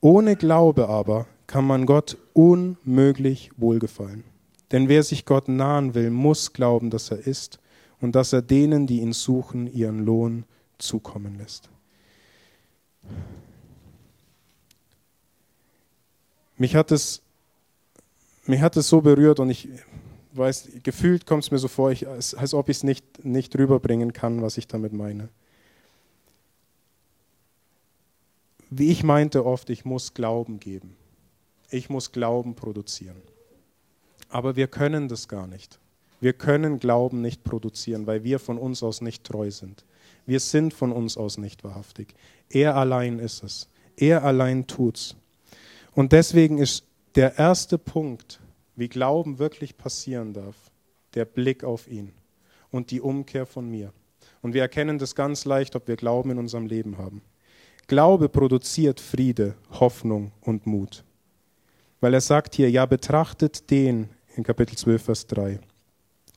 Ohne 0.00 0.36
Glaube 0.36 0.88
aber 0.88 1.26
kann 1.48 1.66
man 1.66 1.84
Gott 1.84 2.16
unmöglich 2.32 3.50
wohlgefallen. 3.56 4.22
Denn 4.70 4.88
wer 4.88 5.02
sich 5.02 5.24
Gott 5.24 5.48
nahen 5.48 5.96
will, 5.96 6.10
muss 6.10 6.52
glauben, 6.52 6.90
dass 6.90 7.10
er 7.10 7.26
ist 7.26 7.58
und 8.00 8.14
dass 8.14 8.32
er 8.32 8.42
denen, 8.42 8.86
die 8.86 9.00
ihn 9.00 9.12
suchen, 9.12 9.66
ihren 9.66 10.04
Lohn 10.04 10.44
zukommen 10.78 11.38
lässt. 11.38 11.70
Mich 16.58 16.74
hat 16.74 16.90
es, 16.92 17.22
mich 18.46 18.60
hat 18.60 18.76
es 18.76 18.88
so 18.88 19.00
berührt 19.00 19.40
und 19.40 19.50
ich 19.50 19.68
weiß, 20.32 20.68
gefühlt 20.82 21.26
kommt 21.26 21.44
es 21.44 21.50
mir 21.50 21.58
so 21.58 21.68
vor, 21.68 21.90
ich, 21.90 22.08
als, 22.08 22.34
als 22.34 22.54
ob 22.54 22.68
ich 22.68 22.78
es 22.78 22.82
nicht, 22.82 23.24
nicht 23.24 23.56
rüberbringen 23.56 24.12
kann, 24.12 24.42
was 24.42 24.58
ich 24.58 24.66
damit 24.66 24.92
meine. 24.92 25.28
Wie 28.70 28.90
ich 28.90 29.04
meinte 29.04 29.44
oft, 29.44 29.70
ich 29.70 29.84
muss 29.84 30.14
Glauben 30.14 30.58
geben. 30.58 30.96
Ich 31.70 31.88
muss 31.88 32.12
Glauben 32.12 32.54
produzieren. 32.54 33.20
Aber 34.28 34.56
wir 34.56 34.66
können 34.66 35.08
das 35.08 35.28
gar 35.28 35.46
nicht. 35.46 35.78
Wir 36.20 36.32
können 36.32 36.80
Glauben 36.80 37.20
nicht 37.20 37.44
produzieren, 37.44 38.06
weil 38.06 38.24
wir 38.24 38.38
von 38.38 38.58
uns 38.58 38.82
aus 38.82 39.00
nicht 39.00 39.24
treu 39.24 39.50
sind. 39.50 39.84
Wir 40.24 40.40
sind 40.40 40.74
von 40.74 40.90
uns 40.92 41.16
aus 41.16 41.38
nicht 41.38 41.62
wahrhaftig. 41.62 42.14
Er 42.48 42.74
allein 42.76 43.18
ist 43.18 43.44
es. 43.44 43.68
Er 43.96 44.24
allein 44.24 44.66
tut's. 44.66 45.16
Und 45.96 46.12
deswegen 46.12 46.58
ist 46.58 46.84
der 47.14 47.38
erste 47.38 47.78
Punkt, 47.78 48.38
wie 48.76 48.86
Glauben 48.86 49.38
wirklich 49.38 49.78
passieren 49.78 50.34
darf, 50.34 50.54
der 51.14 51.24
Blick 51.24 51.64
auf 51.64 51.88
ihn 51.88 52.12
und 52.70 52.90
die 52.90 53.00
Umkehr 53.00 53.46
von 53.46 53.70
mir. 53.70 53.94
Und 54.42 54.52
wir 54.52 54.60
erkennen 54.60 54.98
das 54.98 55.14
ganz 55.14 55.46
leicht, 55.46 55.74
ob 55.74 55.88
wir 55.88 55.96
Glauben 55.96 56.32
in 56.32 56.38
unserem 56.38 56.66
Leben 56.66 56.98
haben. 56.98 57.22
Glaube 57.86 58.28
produziert 58.28 59.00
Friede, 59.00 59.54
Hoffnung 59.70 60.32
und 60.42 60.66
Mut. 60.66 61.02
Weil 62.02 62.12
er 62.12 62.20
sagt 62.20 62.54
hier, 62.56 62.70
ja, 62.70 62.84
betrachtet 62.84 63.70
den 63.70 64.10
in 64.36 64.44
Kapitel 64.44 64.76
12, 64.76 65.02
Vers 65.02 65.26
3, 65.28 65.60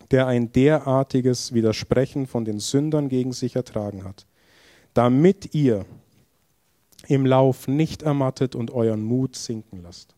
der 0.10 0.28
ein 0.28 0.54
derartiges 0.54 1.54
Widersprechen 1.54 2.28
von 2.28 2.46
den 2.46 2.62
Sündern 2.62 3.10
gegen 3.10 3.34
sich 3.34 3.58
ertragen 3.58 4.06
hat, 4.06 4.26
damit 4.94 5.54
ihr 5.54 5.86
im 7.08 7.26
Lauf 7.26 7.68
nicht 7.68 8.04
ermattet 8.04 8.56
und 8.56 8.72
euren 8.72 9.04
Mut 9.04 9.36
sinken 9.36 9.82
lasst. 9.82 10.16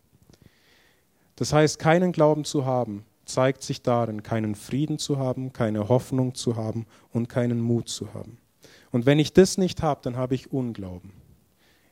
Das 1.35 1.53
heißt, 1.53 1.79
keinen 1.79 2.11
Glauben 2.11 2.43
zu 2.43 2.65
haben, 2.65 3.05
zeigt 3.25 3.63
sich 3.63 3.81
darin, 3.81 4.23
keinen 4.23 4.55
Frieden 4.55 4.99
zu 4.99 5.17
haben, 5.17 5.53
keine 5.53 5.89
Hoffnung 5.89 6.35
zu 6.35 6.55
haben 6.55 6.85
und 7.11 7.29
keinen 7.29 7.61
Mut 7.61 7.89
zu 7.89 8.13
haben. 8.13 8.37
Und 8.91 9.05
wenn 9.05 9.19
ich 9.19 9.33
das 9.33 9.57
nicht 9.57 9.81
habe, 9.81 10.01
dann 10.03 10.17
habe 10.17 10.35
ich 10.35 10.51
Unglauben. 10.51 11.13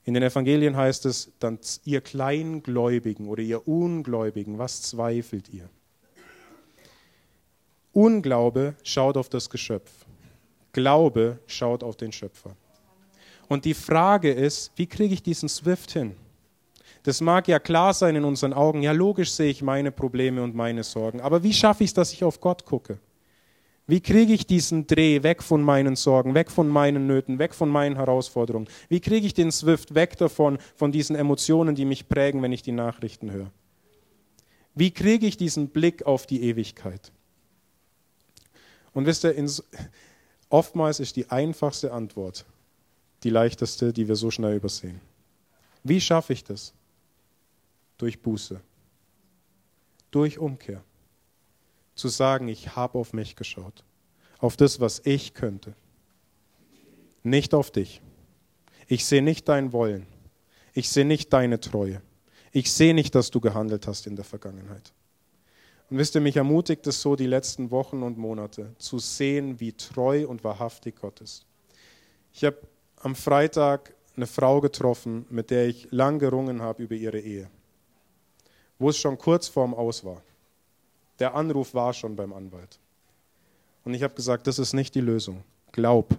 In 0.03 0.13
den 0.13 0.23
Evangelien 0.23 0.75
heißt 0.75 1.05
es 1.05 1.31
dann, 1.39 1.59
ihr 1.85 2.01
Kleingläubigen 2.01 3.27
oder 3.27 3.43
ihr 3.43 3.67
Ungläubigen, 3.67 4.57
was 4.57 4.81
zweifelt 4.81 5.49
ihr? 5.49 5.69
Unglaube 7.93 8.75
schaut 8.83 9.17
auf 9.17 9.29
das 9.29 9.49
Geschöpf. 9.49 9.91
Glaube 10.73 11.39
schaut 11.47 11.83
auf 11.83 11.95
den 11.95 12.11
Schöpfer. 12.11 12.55
Und 13.49 13.65
die 13.65 13.73
Frage 13.73 14.31
ist, 14.31 14.71
wie 14.75 14.85
kriege 14.85 15.13
ich 15.13 15.23
diesen 15.23 15.49
Swift 15.49 15.91
hin? 15.91 16.15
Das 17.03 17.19
mag 17.19 17.47
ja 17.47 17.59
klar 17.59 17.93
sein 17.93 18.15
in 18.15 18.23
unseren 18.23 18.53
Augen, 18.53 18.83
ja 18.83 18.91
logisch 18.91 19.31
sehe 19.31 19.49
ich 19.49 19.61
meine 19.61 19.91
Probleme 19.91 20.43
und 20.43 20.55
meine 20.55 20.83
Sorgen, 20.83 21.19
aber 21.19 21.43
wie 21.43 21.53
schaffe 21.53 21.83
ich 21.83 21.89
es, 21.89 21.93
dass 21.95 22.13
ich 22.13 22.23
auf 22.23 22.39
Gott 22.39 22.65
gucke? 22.65 22.99
Wie 23.87 24.01
kriege 24.01 24.33
ich 24.33 24.45
diesen 24.45 24.85
Dreh 24.85 25.23
weg 25.23 25.41
von 25.41 25.63
meinen 25.63 25.95
Sorgen, 25.95 26.35
weg 26.35 26.51
von 26.51 26.67
meinen 26.67 27.07
Nöten, 27.07 27.39
weg 27.39 27.55
von 27.55 27.69
meinen 27.69 27.95
Herausforderungen? 27.95 28.67
Wie 28.87 28.99
kriege 28.99 29.25
ich 29.25 29.33
den 29.33 29.51
Swift 29.51 29.95
weg 29.95 30.15
davon, 30.17 30.59
von 30.75 30.91
diesen 30.91 31.15
Emotionen, 31.15 31.73
die 31.73 31.85
mich 31.85 32.07
prägen, 32.07 32.43
wenn 32.43 32.51
ich 32.51 32.61
die 32.61 32.71
Nachrichten 32.71 33.31
höre? 33.31 33.49
Wie 34.75 34.91
kriege 34.91 35.25
ich 35.25 35.37
diesen 35.37 35.69
Blick 35.69 36.05
auf 36.05 36.27
die 36.27 36.43
Ewigkeit? 36.43 37.11
Und 38.93 39.07
wisst 39.07 39.23
ihr, 39.23 39.33
oftmals 40.49 40.99
ist 40.99 41.15
die 41.15 41.31
einfachste 41.31 41.91
Antwort 41.91 42.45
die 43.23 43.29
leichteste, 43.29 43.93
die 43.93 44.07
wir 44.07 44.15
so 44.15 44.31
schnell 44.31 44.55
übersehen. 44.55 45.01
Wie 45.83 46.01
schaffe 46.01 46.33
ich 46.33 46.43
das? 46.43 46.73
Durch 47.97 48.21
Buße, 48.21 48.61
durch 50.11 50.39
Umkehr. 50.39 50.83
Zu 51.95 52.07
sagen, 52.07 52.47
ich 52.47 52.75
habe 52.75 52.97
auf 52.97 53.11
mich 53.11 53.35
geschaut, 53.35 53.83
auf 54.37 54.55
das, 54.55 54.79
was 54.79 55.01
ich 55.03 55.33
könnte, 55.33 55.75
nicht 57.23 57.53
auf 57.53 57.71
dich. 57.71 58.01
Ich 58.87 59.05
sehe 59.05 59.21
nicht 59.21 59.49
dein 59.49 59.73
Wollen, 59.73 60.07
ich 60.73 60.89
sehe 60.89 61.05
nicht 61.05 61.33
deine 61.33 61.59
Treue, 61.59 62.01
ich 62.53 62.71
sehe 62.71 62.93
nicht, 62.93 63.15
dass 63.15 63.31
du 63.31 63.41
gehandelt 63.41 63.85
hast 63.85 64.07
in 64.07 64.15
der 64.15 64.25
Vergangenheit. 64.25 64.93
Und 65.89 65.97
wisst 65.97 66.15
ihr, 66.15 66.21
mich 66.21 66.37
ermutigt 66.37 66.85
es 66.87 67.01
so 67.01 67.15
die 67.15 67.25
letzten 67.25 67.71
Wochen 67.71 68.03
und 68.03 68.17
Monate 68.17 68.75
zu 68.77 68.99
sehen, 68.99 69.59
wie 69.59 69.73
treu 69.73 70.27
und 70.27 70.43
wahrhaftig 70.43 70.95
Gott 70.95 71.19
ist. 71.21 71.45
Ich 72.33 72.43
habe 72.43 72.59
am 72.99 73.15
Freitag 73.15 73.93
eine 74.15 74.27
Frau 74.27 74.61
getroffen, 74.61 75.25
mit 75.29 75.49
der 75.49 75.67
ich 75.67 75.87
lang 75.91 76.19
gerungen 76.19 76.61
habe 76.61 76.83
über 76.83 76.95
ihre 76.95 77.19
Ehe, 77.19 77.49
wo 78.77 78.89
es 78.89 78.97
schon 78.97 79.17
kurz 79.17 79.47
vorm 79.47 79.73
Aus 79.73 80.03
war. 80.03 80.21
Der 81.19 81.35
Anruf 81.35 81.73
war 81.73 81.93
schon 81.93 82.15
beim 82.15 82.33
Anwalt. 82.33 82.79
Und 83.83 83.93
ich 83.93 84.03
habe 84.03 84.13
gesagt, 84.13 84.47
das 84.47 84.59
ist 84.59 84.73
nicht 84.73 84.95
die 84.95 85.01
Lösung. 85.01 85.43
Glaub. 85.71 86.15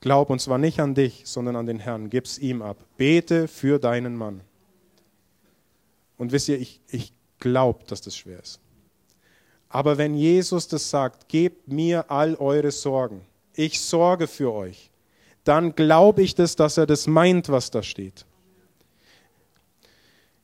Glaub 0.00 0.30
und 0.30 0.40
zwar 0.40 0.58
nicht 0.58 0.80
an 0.80 0.94
dich, 0.94 1.22
sondern 1.24 1.56
an 1.56 1.66
den 1.66 1.78
Herrn. 1.78 2.10
Gib's 2.10 2.38
ihm 2.38 2.60
ab. 2.62 2.76
Bete 2.96 3.48
für 3.48 3.78
deinen 3.78 4.16
Mann. 4.16 4.42
Und 6.18 6.32
wisst 6.32 6.48
ihr, 6.48 6.58
ich, 6.60 6.80
ich 6.88 7.12
glaube, 7.38 7.84
dass 7.86 8.00
das 8.00 8.16
schwer 8.16 8.40
ist. 8.40 8.60
Aber 9.68 9.98
wenn 9.98 10.14
Jesus 10.14 10.68
das 10.68 10.88
sagt, 10.88 11.28
gebt 11.28 11.68
mir 11.68 12.10
all 12.10 12.36
eure 12.36 12.70
Sorgen, 12.70 13.22
ich 13.54 13.80
sorge 13.80 14.26
für 14.26 14.52
euch, 14.52 14.90
dann 15.44 15.74
glaube 15.74 16.22
ich 16.22 16.34
das, 16.34 16.56
dass 16.56 16.76
er 16.76 16.86
das 16.86 17.06
meint, 17.06 17.48
was 17.48 17.70
da 17.70 17.82
steht. 17.82 18.24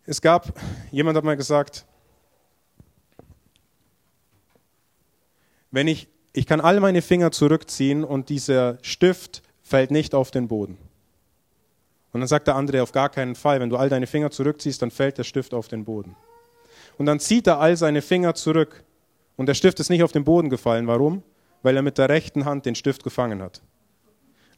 Es 0.04 0.20
gab, 0.20 0.52
jemand 0.90 1.16
hat 1.16 1.24
mal 1.24 1.36
gesagt, 1.36 1.86
wenn 5.70 5.88
ich, 5.88 6.08
ich 6.32 6.46
kann 6.46 6.60
all 6.60 6.80
meine 6.80 7.02
Finger 7.02 7.32
zurückziehen 7.32 8.04
und 8.04 8.28
dieser 8.28 8.78
Stift 8.82 9.42
fällt 9.62 9.90
nicht 9.90 10.14
auf 10.14 10.30
den 10.30 10.48
Boden. 10.48 10.78
Und 12.12 12.20
dann 12.20 12.28
sagt 12.28 12.48
der 12.48 12.56
andere 12.56 12.82
auf 12.82 12.92
gar 12.92 13.08
keinen 13.08 13.36
Fall, 13.36 13.60
wenn 13.60 13.70
du 13.70 13.76
all 13.76 13.88
deine 13.88 14.06
Finger 14.06 14.30
zurückziehst, 14.30 14.82
dann 14.82 14.90
fällt 14.90 15.18
der 15.18 15.24
Stift 15.24 15.54
auf 15.54 15.68
den 15.68 15.84
Boden. 15.84 16.16
Und 16.98 17.06
dann 17.06 17.20
zieht 17.20 17.46
er 17.46 17.60
all 17.60 17.76
seine 17.76 18.02
Finger 18.02 18.34
zurück 18.34 18.84
und 19.36 19.46
der 19.46 19.54
Stift 19.54 19.80
ist 19.80 19.90
nicht 19.90 20.02
auf 20.02 20.12
den 20.12 20.24
Boden 20.24 20.50
gefallen. 20.50 20.86
Warum? 20.86 21.22
Weil 21.62 21.76
er 21.76 21.82
mit 21.82 21.98
der 21.98 22.08
rechten 22.08 22.44
Hand 22.44 22.66
den 22.66 22.74
Stift 22.74 23.04
gefangen 23.04 23.40
hat. 23.40 23.62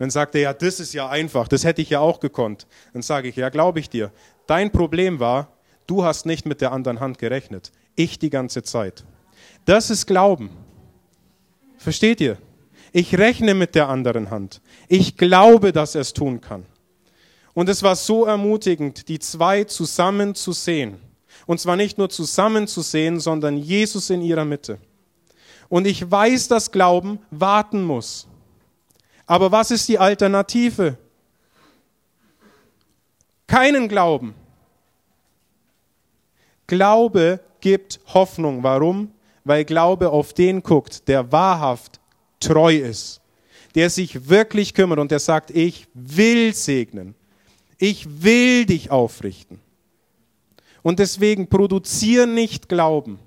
Dann 0.02 0.10
sagt 0.10 0.34
er, 0.34 0.40
ja, 0.40 0.52
das 0.52 0.80
ist 0.80 0.94
ja 0.94 1.08
einfach, 1.08 1.46
das 1.46 1.62
hätte 1.62 1.80
ich 1.80 1.90
ja 1.90 2.00
auch 2.00 2.18
gekonnt. 2.18 2.66
Dann 2.92 3.02
sage 3.02 3.28
ich, 3.28 3.36
ja, 3.36 3.50
glaube 3.50 3.78
ich 3.78 3.88
dir. 3.88 4.10
Dein 4.48 4.72
Problem 4.72 5.20
war, 5.20 5.52
du 5.86 6.02
hast 6.02 6.26
nicht 6.26 6.44
mit 6.44 6.60
der 6.60 6.72
anderen 6.72 6.98
Hand 6.98 7.20
gerechnet. 7.20 7.70
Ich 7.94 8.18
die 8.18 8.28
ganze 8.28 8.64
Zeit. 8.64 9.04
Das 9.64 9.90
ist 9.90 10.06
Glauben. 10.06 10.50
Versteht 11.78 12.20
ihr? 12.20 12.36
Ich 12.90 13.16
rechne 13.16 13.54
mit 13.54 13.76
der 13.76 13.88
anderen 13.88 14.30
Hand. 14.30 14.60
Ich 14.88 15.16
glaube, 15.16 15.70
dass 15.70 15.94
er 15.94 16.00
es 16.00 16.12
tun 16.12 16.40
kann. 16.40 16.66
Und 17.54 17.68
es 17.68 17.84
war 17.84 17.94
so 17.94 18.24
ermutigend, 18.24 19.06
die 19.06 19.20
zwei 19.20 19.62
zusammen 19.62 20.34
zu 20.34 20.50
sehen. 20.50 20.96
Und 21.46 21.60
zwar 21.60 21.76
nicht 21.76 21.96
nur 21.96 22.10
zusammen 22.10 22.66
zu 22.66 22.80
sehen, 22.80 23.20
sondern 23.20 23.56
Jesus 23.56 24.10
in 24.10 24.20
ihrer 24.20 24.46
Mitte. 24.46 24.78
Und 25.68 25.86
ich 25.86 26.10
weiß, 26.10 26.48
dass 26.48 26.72
Glauben 26.72 27.20
warten 27.30 27.84
muss. 27.84 28.26
Aber 29.26 29.52
was 29.52 29.70
ist 29.70 29.88
die 29.88 29.98
Alternative? 29.98 30.98
Keinen 33.46 33.88
Glauben. 33.88 34.34
Glaube 36.66 37.40
gibt 37.60 38.00
Hoffnung. 38.14 38.62
Warum? 38.62 39.12
Weil 39.44 39.64
Glaube 39.64 40.10
auf 40.10 40.32
den 40.32 40.62
guckt, 40.62 41.08
der 41.08 41.32
wahrhaft 41.32 42.00
treu 42.40 42.76
ist, 42.76 43.20
der 43.74 43.90
sich 43.90 44.28
wirklich 44.28 44.74
kümmert 44.74 44.98
und 44.98 45.10
der 45.10 45.18
sagt, 45.18 45.50
ich 45.50 45.86
will 45.94 46.54
segnen, 46.54 47.14
ich 47.78 48.22
will 48.22 48.66
dich 48.66 48.90
aufrichten. 48.90 49.60
Und 50.82 50.98
deswegen 50.98 51.48
produziere 51.48 52.26
nicht 52.26 52.68
Glauben, 52.68 53.18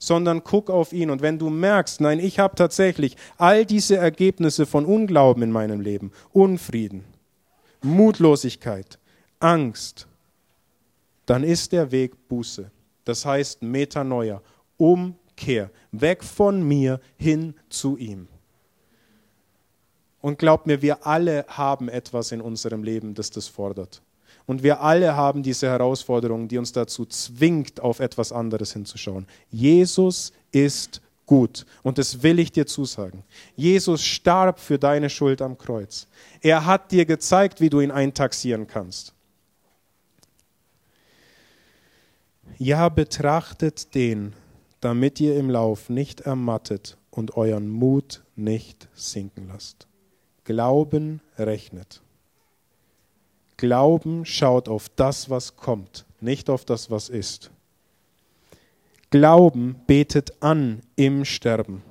sondern 0.00 0.42
guck 0.42 0.70
auf 0.70 0.92
ihn. 0.92 1.10
Und 1.10 1.22
wenn 1.22 1.38
du 1.38 1.50
merkst, 1.50 2.00
nein, 2.00 2.18
ich 2.18 2.40
habe 2.40 2.56
tatsächlich 2.56 3.16
all 3.36 3.64
diese 3.64 3.96
Ergebnisse 3.96 4.66
von 4.66 4.84
Unglauben 4.84 5.44
in 5.44 5.52
meinem 5.52 5.80
Leben, 5.80 6.10
Unfrieden, 6.32 7.04
Mutlosigkeit, 7.82 8.98
Angst, 9.38 10.08
dann 11.26 11.44
ist 11.44 11.70
der 11.70 11.92
Weg 11.92 12.28
Buße. 12.28 12.70
Das 13.04 13.24
heißt 13.24 13.62
Metanoia, 13.62 14.42
Umkehr 14.78 15.70
weg 15.92 16.24
von 16.24 16.62
mir 16.62 17.00
hin 17.16 17.54
zu 17.68 17.96
ihm. 17.96 18.26
Und 20.22 20.38
glaubt 20.38 20.66
mir, 20.66 20.82
wir 20.82 21.06
alle 21.06 21.44
haben 21.48 21.88
etwas 21.88 22.32
in 22.32 22.40
unserem 22.40 22.82
Leben, 22.82 23.14
das 23.14 23.30
das 23.30 23.48
fordert. 23.48 24.02
Und 24.50 24.64
wir 24.64 24.80
alle 24.80 25.14
haben 25.14 25.44
diese 25.44 25.68
Herausforderung, 25.68 26.48
die 26.48 26.58
uns 26.58 26.72
dazu 26.72 27.06
zwingt, 27.06 27.78
auf 27.78 28.00
etwas 28.00 28.32
anderes 28.32 28.72
hinzuschauen. 28.72 29.28
Jesus 29.48 30.32
ist 30.50 31.00
gut. 31.24 31.64
Und 31.84 31.98
das 31.98 32.24
will 32.24 32.40
ich 32.40 32.50
dir 32.50 32.66
zusagen. 32.66 33.22
Jesus 33.54 34.02
starb 34.02 34.58
für 34.58 34.76
deine 34.76 35.08
Schuld 35.08 35.40
am 35.40 35.56
Kreuz. 35.56 36.08
Er 36.40 36.66
hat 36.66 36.90
dir 36.90 37.06
gezeigt, 37.06 37.60
wie 37.60 37.70
du 37.70 37.78
ihn 37.78 37.92
eintaxieren 37.92 38.66
kannst. 38.66 39.14
Ja, 42.58 42.88
betrachtet 42.88 43.94
den, 43.94 44.32
damit 44.80 45.20
ihr 45.20 45.36
im 45.36 45.48
Lauf 45.48 45.88
nicht 45.90 46.22
ermattet 46.22 46.98
und 47.12 47.36
euren 47.36 47.68
Mut 47.68 48.24
nicht 48.34 48.88
sinken 48.94 49.46
lasst. 49.46 49.86
Glauben 50.42 51.20
rechnet. 51.38 52.02
Glauben 53.60 54.24
schaut 54.24 54.70
auf 54.70 54.88
das, 54.96 55.28
was 55.28 55.54
kommt, 55.54 56.06
nicht 56.18 56.48
auf 56.48 56.64
das, 56.64 56.90
was 56.90 57.10
ist. 57.10 57.50
Glauben 59.10 59.82
betet 59.86 60.42
an 60.42 60.80
im 60.96 61.26
Sterben. 61.26 61.82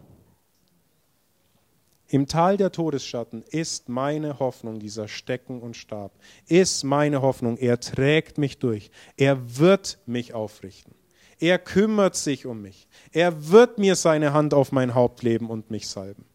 Im 2.08 2.26
Tal 2.26 2.58
der 2.58 2.72
Todesschatten 2.72 3.44
ist 3.44 3.88
meine 3.88 4.40
Hoffnung 4.40 4.80
dieser 4.80 5.08
Stecken 5.08 5.62
und 5.62 5.78
Stab, 5.78 6.12
ist 6.48 6.84
meine 6.84 7.22
Hoffnung, 7.22 7.56
er 7.56 7.80
trägt 7.80 8.40
mich 8.40 8.58
durch, 8.58 8.90
er 9.16 9.60
wird 9.60 10.00
mich 10.08 10.34
aufrichten, 10.34 10.96
er 11.38 11.60
kümmert 11.60 12.16
sich 12.16 12.48
um 12.48 12.64
mich, 12.64 12.88
er 13.12 13.52
wird 13.52 13.78
mir 13.78 13.96
seine 13.96 14.34
Hand 14.34 14.56
auf 14.56 14.72
mein 14.72 14.96
Haupt 14.96 15.22
leben 15.22 15.52
und 15.52 15.70
mich 15.70 15.88
salben. 15.88 16.26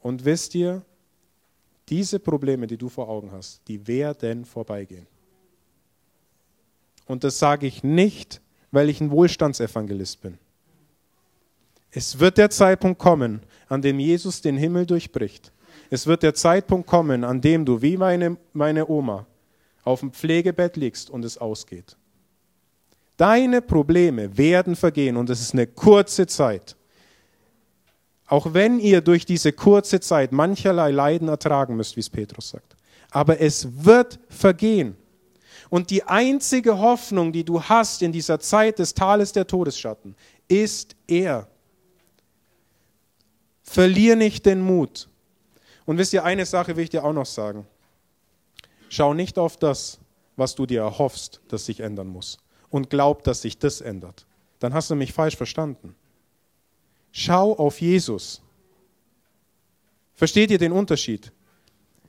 Und 0.00 0.24
wisst 0.24 0.56
ihr, 0.56 0.84
diese 1.88 2.18
Probleme, 2.18 2.66
die 2.66 2.76
du 2.76 2.88
vor 2.88 3.08
Augen 3.08 3.30
hast, 3.32 3.60
die 3.68 3.86
werden 3.86 4.44
vorbeigehen. 4.44 5.06
Und 7.06 7.24
das 7.24 7.38
sage 7.38 7.66
ich 7.66 7.84
nicht, 7.84 8.40
weil 8.72 8.88
ich 8.88 9.00
ein 9.00 9.10
Wohlstandsevangelist 9.10 10.20
bin. 10.20 10.38
Es 11.90 12.18
wird 12.18 12.36
der 12.36 12.50
Zeitpunkt 12.50 12.98
kommen, 12.98 13.40
an 13.68 13.80
dem 13.80 13.98
Jesus 13.98 14.42
den 14.42 14.56
Himmel 14.56 14.86
durchbricht. 14.86 15.52
Es 15.88 16.06
wird 16.06 16.22
der 16.22 16.34
Zeitpunkt 16.34 16.86
kommen, 16.86 17.24
an 17.24 17.40
dem 17.40 17.64
du 17.64 17.80
wie 17.80 17.96
meine, 17.96 18.36
meine 18.52 18.88
Oma 18.88 19.26
auf 19.84 20.00
dem 20.00 20.12
Pflegebett 20.12 20.76
liegst 20.76 21.10
und 21.10 21.24
es 21.24 21.38
ausgeht. 21.38 21.96
Deine 23.16 23.62
Probleme 23.62 24.36
werden 24.36 24.76
vergehen 24.76 25.16
und 25.16 25.30
es 25.30 25.40
ist 25.40 25.54
eine 25.54 25.66
kurze 25.66 26.26
Zeit. 26.26 26.76
Auch 28.26 28.54
wenn 28.54 28.80
ihr 28.80 29.00
durch 29.00 29.24
diese 29.24 29.52
kurze 29.52 30.00
Zeit 30.00 30.32
mancherlei 30.32 30.90
Leiden 30.90 31.28
ertragen 31.28 31.76
müsst, 31.76 31.96
wie 31.96 32.00
es 32.00 32.10
Petrus 32.10 32.50
sagt. 32.50 32.76
Aber 33.10 33.40
es 33.40 33.84
wird 33.84 34.18
vergehen. 34.28 34.96
Und 35.70 35.90
die 35.90 36.04
einzige 36.04 36.78
Hoffnung, 36.78 37.32
die 37.32 37.44
du 37.44 37.62
hast 37.62 38.02
in 38.02 38.12
dieser 38.12 38.38
Zeit 38.40 38.78
des 38.78 38.94
Tales 38.94 39.32
der 39.32 39.46
Todesschatten, 39.46 40.14
ist 40.48 40.96
er. 41.06 41.48
Verlier 43.62 44.16
nicht 44.16 44.46
den 44.46 44.60
Mut. 44.60 45.08
Und 45.84 45.98
wisst 45.98 46.12
ihr, 46.12 46.24
eine 46.24 46.46
Sache 46.46 46.76
will 46.76 46.84
ich 46.84 46.90
dir 46.90 47.04
auch 47.04 47.12
noch 47.12 47.26
sagen. 47.26 47.66
Schau 48.88 49.14
nicht 49.14 49.38
auf 49.38 49.56
das, 49.56 49.98
was 50.36 50.54
du 50.54 50.66
dir 50.66 50.82
erhoffst, 50.82 51.40
das 51.48 51.66
sich 51.66 51.80
ändern 51.80 52.08
muss. 52.08 52.38
Und 52.70 52.90
glaub, 52.90 53.24
dass 53.24 53.42
sich 53.42 53.58
das 53.58 53.80
ändert. 53.80 54.26
Dann 54.58 54.74
hast 54.74 54.90
du 54.90 54.94
mich 54.94 55.12
falsch 55.12 55.36
verstanden. 55.36 55.94
Schau 57.18 57.54
auf 57.54 57.80
Jesus. 57.80 58.42
Versteht 60.12 60.50
ihr 60.50 60.58
den 60.58 60.72
Unterschied? 60.72 61.32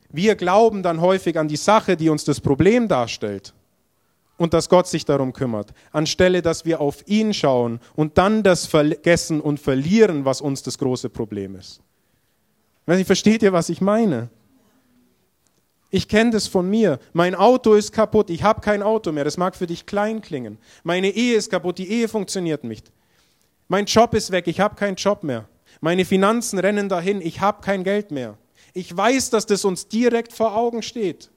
Wir 0.09 0.35
glauben 0.35 0.83
dann 0.83 0.99
häufig 0.99 1.39
an 1.39 1.47
die 1.47 1.55
Sache, 1.55 1.95
die 1.95 2.09
uns 2.09 2.25
das 2.25 2.41
Problem 2.41 2.89
darstellt 2.89 3.53
und 4.35 4.53
dass 4.53 4.67
Gott 4.67 4.85
sich 4.85 5.05
darum 5.05 5.31
kümmert, 5.31 5.73
anstelle 5.93 6.41
dass 6.41 6.65
wir 6.65 6.81
auf 6.81 7.07
ihn 7.07 7.33
schauen 7.33 7.79
und 7.95 8.17
dann 8.17 8.43
das 8.43 8.65
vergessen 8.65 9.39
und 9.39 9.61
verlieren, 9.61 10.25
was 10.25 10.41
uns 10.41 10.61
das 10.61 10.77
große 10.77 11.07
Problem 11.07 11.55
ist. 11.55 11.79
Versteht 12.85 13.43
ihr, 13.43 13.53
was 13.53 13.69
ich 13.69 13.79
meine? 13.79 14.27
Ich 15.89 16.09
kenne 16.09 16.31
das 16.31 16.47
von 16.47 16.69
mir. 16.69 16.99
Mein 17.13 17.33
Auto 17.33 17.75
ist 17.75 17.93
kaputt, 17.93 18.29
ich 18.29 18.43
habe 18.43 18.59
kein 18.59 18.83
Auto 18.83 19.13
mehr. 19.13 19.23
Das 19.23 19.37
mag 19.37 19.55
für 19.55 19.67
dich 19.67 19.85
klein 19.85 20.19
klingen. 20.19 20.57
Meine 20.83 21.11
Ehe 21.11 21.37
ist 21.37 21.49
kaputt, 21.49 21.77
die 21.77 21.89
Ehe 21.89 22.09
funktioniert 22.09 22.65
nicht. 22.65 22.91
Mein 23.67 23.85
Job 23.85 24.13
ist 24.13 24.31
weg, 24.31 24.47
ich 24.47 24.59
habe 24.59 24.75
keinen 24.75 24.95
Job 24.95 25.23
mehr. 25.23 25.47
Meine 25.81 26.05
Finanzen 26.05 26.59
rennen 26.59 26.89
dahin, 26.89 27.21
ich 27.21 27.41
habe 27.41 27.61
kein 27.61 27.83
Geld 27.83 28.11
mehr. 28.11 28.37
Ich 28.73 28.95
weiß, 28.95 29.29
dass 29.29 29.45
das 29.45 29.65
uns 29.65 29.87
direkt 29.87 30.33
vor 30.33 30.55
Augen 30.55 30.81
steht. 30.81 31.29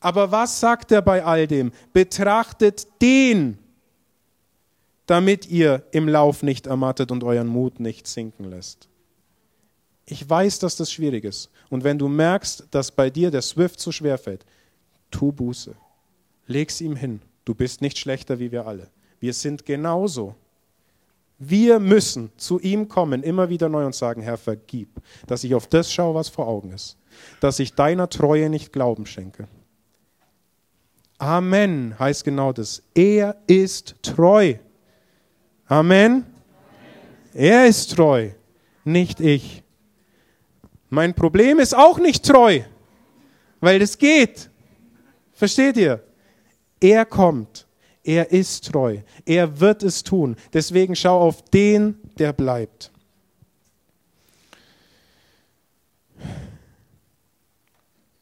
Aber 0.00 0.30
was 0.30 0.60
sagt 0.60 0.92
er 0.92 1.02
bei 1.02 1.24
all 1.24 1.46
dem? 1.46 1.72
Betrachtet 1.92 2.86
den, 3.00 3.58
damit 5.06 5.48
ihr 5.48 5.84
im 5.92 6.08
Lauf 6.08 6.42
nicht 6.42 6.66
ermattet 6.66 7.10
und 7.10 7.24
euren 7.24 7.46
Mut 7.46 7.80
nicht 7.80 8.06
sinken 8.06 8.44
lässt. 8.50 8.88
Ich 10.04 10.28
weiß, 10.28 10.60
dass 10.60 10.76
das 10.76 10.92
schwierig 10.92 11.24
ist. 11.24 11.50
Und 11.68 11.82
wenn 11.82 11.98
du 11.98 12.08
merkst, 12.08 12.68
dass 12.70 12.92
bei 12.92 13.10
dir 13.10 13.30
der 13.30 13.42
Swift 13.42 13.80
zu 13.80 13.90
schwer 13.90 14.18
fällt, 14.18 14.44
tu 15.10 15.32
Buße. 15.32 15.74
Leg's 16.46 16.80
ihm 16.80 16.94
hin. 16.94 17.20
Du 17.44 17.54
bist 17.54 17.80
nicht 17.80 17.98
schlechter 17.98 18.38
wie 18.38 18.52
wir 18.52 18.66
alle. 18.66 18.88
Wir 19.20 19.32
sind 19.32 19.64
genauso. 19.64 20.34
Wir 21.38 21.78
müssen 21.78 22.30
zu 22.38 22.58
ihm 22.60 22.88
kommen, 22.88 23.22
immer 23.22 23.50
wieder 23.50 23.68
neu 23.68 23.84
und 23.84 23.94
sagen, 23.94 24.22
Herr, 24.22 24.38
vergib, 24.38 24.88
dass 25.26 25.44
ich 25.44 25.54
auf 25.54 25.66
das 25.66 25.92
schaue, 25.92 26.14
was 26.14 26.28
vor 26.28 26.48
Augen 26.48 26.72
ist, 26.72 26.96
dass 27.40 27.58
ich 27.58 27.74
deiner 27.74 28.08
Treue 28.08 28.48
nicht 28.48 28.72
Glauben 28.72 29.04
schenke. 29.04 29.46
Amen 31.18 31.98
heißt 31.98 32.24
genau 32.24 32.52
das. 32.52 32.82
Er 32.94 33.36
ist 33.46 33.96
treu. 34.02 34.54
Amen. 35.66 36.24
Er 37.34 37.66
ist 37.66 37.94
treu, 37.94 38.30
nicht 38.84 39.20
ich. 39.20 39.62
Mein 40.88 41.14
Problem 41.14 41.58
ist 41.58 41.76
auch 41.76 41.98
nicht 41.98 42.24
treu, 42.24 42.60
weil 43.60 43.82
es 43.82 43.98
geht. 43.98 44.48
Versteht 45.32 45.76
ihr? 45.76 46.02
Er 46.80 47.04
kommt. 47.04 47.65
Er 48.06 48.30
ist 48.30 48.70
treu. 48.70 48.98
Er 49.24 49.58
wird 49.58 49.82
es 49.82 50.04
tun. 50.04 50.36
Deswegen 50.52 50.94
schau 50.94 51.20
auf 51.20 51.42
den, 51.42 51.98
der 52.20 52.32
bleibt. 52.32 52.92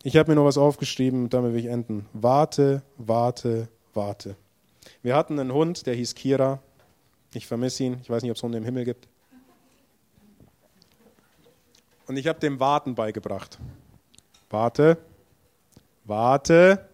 Ich 0.03 0.17
habe 0.17 0.31
mir 0.31 0.37
noch 0.37 0.47
was 0.47 0.57
aufgeschrieben, 0.57 1.29
damit 1.29 1.53
will 1.53 1.61
ich 1.61 1.67
enden. 1.67 2.07
Warte, 2.15 2.83
warte, 2.97 3.69
warte. 3.93 4.37
Wir 5.03 5.15
hatten 5.15 5.39
einen 5.39 5.53
Hund, 5.53 5.85
der 5.85 5.95
hieß 5.95 6.15
Kira. 6.15 6.63
Ich 7.35 7.47
vermisse 7.47 7.85
ihn. 7.85 7.99
Ich 8.01 8.09
weiß 8.09 8.23
nicht, 8.23 8.31
ob 8.31 8.39
es 8.39 8.43
Hunde 8.43 8.57
im 8.57 8.65
Himmel 8.65 8.87
gibt. 8.87 9.07
Und 12.07 12.17
ich 12.17 12.27
habe 12.27 12.41
dem 12.41 12.59
Warten 12.59 12.95
beigebracht. 12.95 13.59
Warte, 14.49 14.97
warte, 16.05 16.89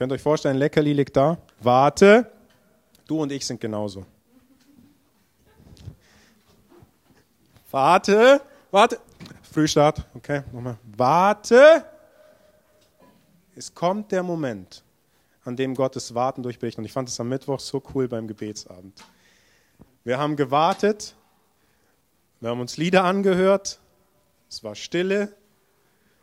Könnt 0.00 0.12
ihr 0.12 0.14
euch 0.14 0.22
vorstellen, 0.22 0.56
Leckerli 0.56 0.94
liegt 0.94 1.14
da. 1.14 1.36
Warte. 1.60 2.30
Du 3.06 3.20
und 3.20 3.30
ich 3.32 3.46
sind 3.46 3.60
genauso. 3.60 4.06
Warte. 7.70 8.40
Warte. 8.70 8.98
Frühstart. 9.42 10.06
Okay, 10.14 10.42
nochmal. 10.52 10.78
Warte. 10.96 11.84
Es 13.54 13.74
kommt 13.74 14.10
der 14.10 14.22
Moment, 14.22 14.82
an 15.44 15.56
dem 15.56 15.74
Gottes 15.74 16.14
Warten 16.14 16.42
durchbricht. 16.42 16.78
Und 16.78 16.84
ich 16.84 16.92
fand 16.92 17.08
es 17.08 17.20
am 17.20 17.28
Mittwoch 17.28 17.60
so 17.60 17.82
cool 17.94 18.08
beim 18.08 18.26
Gebetsabend. 18.26 19.04
Wir 20.02 20.18
haben 20.18 20.36
gewartet. 20.36 21.14
Wir 22.40 22.50
haben 22.50 22.60
uns 22.60 22.78
Lieder 22.78 23.04
angehört. 23.04 23.80
Es 24.48 24.64
war 24.64 24.74
Stille. 24.74 25.34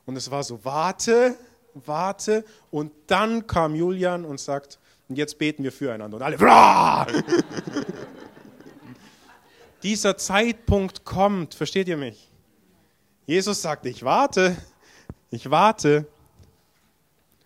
Und 0.06 0.16
es 0.16 0.32
war 0.32 0.44
so, 0.44 0.66
warte 0.66 1.38
warte. 1.86 2.46
Und 2.72 2.92
dann 3.08 3.46
kam 3.46 3.76
Julian 3.76 4.26
und 4.26 4.40
sagt, 4.40 4.80
und 5.10 5.18
jetzt 5.18 5.38
beten 5.38 5.64
wir 5.64 5.72
füreinander. 5.72 6.18
Und 6.18 6.24
alle, 6.24 6.38
Brah! 6.38 7.08
Dieser 9.84 10.18
Zeitpunkt 10.18 11.06
kommt, 11.06 11.54
versteht 11.54 11.88
ihr 11.88 11.98
mich? 11.98 12.28
Jesus 13.26 13.62
sagt, 13.62 13.86
ich 13.86 14.04
warte, 14.04 14.58
ich 15.30 15.50
warte. 15.50 16.08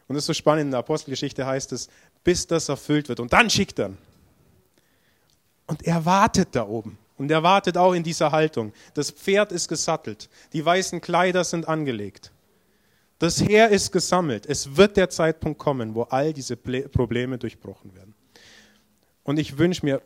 Und 0.07 0.15
das 0.15 0.23
ist 0.23 0.27
so 0.27 0.33
spannend, 0.33 0.65
in 0.65 0.71
der 0.71 0.79
Apostelgeschichte 0.79 1.45
heißt 1.45 1.71
es, 1.73 1.89
bis 2.23 2.47
das 2.47 2.69
erfüllt 2.69 3.09
wird. 3.09 3.19
Und 3.19 3.33
dann 3.33 3.49
schickt 3.49 3.79
er. 3.79 3.91
Und 5.67 5.85
er 5.85 6.05
wartet 6.05 6.49
da 6.51 6.67
oben. 6.67 6.97
Und 7.17 7.29
er 7.29 7.43
wartet 7.43 7.77
auch 7.77 7.93
in 7.93 8.03
dieser 8.03 8.31
Haltung. 8.31 8.73
Das 8.93 9.11
Pferd 9.11 9.51
ist 9.51 9.67
gesattelt. 9.67 10.29
Die 10.53 10.65
weißen 10.65 11.01
Kleider 11.01 11.43
sind 11.43 11.67
angelegt. 11.67 12.31
Das 13.21 13.39
Heer 13.39 13.69
ist 13.69 13.91
gesammelt. 13.91 14.47
Es 14.47 14.77
wird 14.77 14.97
der 14.97 15.07
Zeitpunkt 15.07 15.59
kommen, 15.59 15.93
wo 15.93 16.01
all 16.01 16.33
diese 16.33 16.57
Probleme 16.57 17.37
durchbrochen 17.37 17.93
werden. 17.93 18.15
Und 19.21 19.37
ich 19.37 19.59
wünsche 19.59 19.85
mir, 19.85 20.01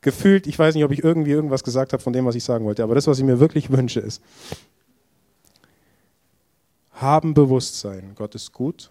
gefühlt, 0.00 0.46
ich 0.46 0.58
weiß 0.58 0.74
nicht, 0.74 0.82
ob 0.82 0.92
ich 0.92 1.04
irgendwie 1.04 1.32
irgendwas 1.32 1.62
gesagt 1.62 1.92
habe 1.92 2.02
von 2.02 2.14
dem, 2.14 2.24
was 2.24 2.36
ich 2.36 2.42
sagen 2.42 2.64
wollte, 2.64 2.82
aber 2.82 2.94
das, 2.94 3.06
was 3.06 3.18
ich 3.18 3.24
mir 3.24 3.38
wirklich 3.38 3.70
wünsche, 3.70 4.00
ist, 4.00 4.22
haben 6.92 7.34
Bewusstsein, 7.34 8.14
Gott 8.14 8.34
ist 8.34 8.50
gut, 8.50 8.90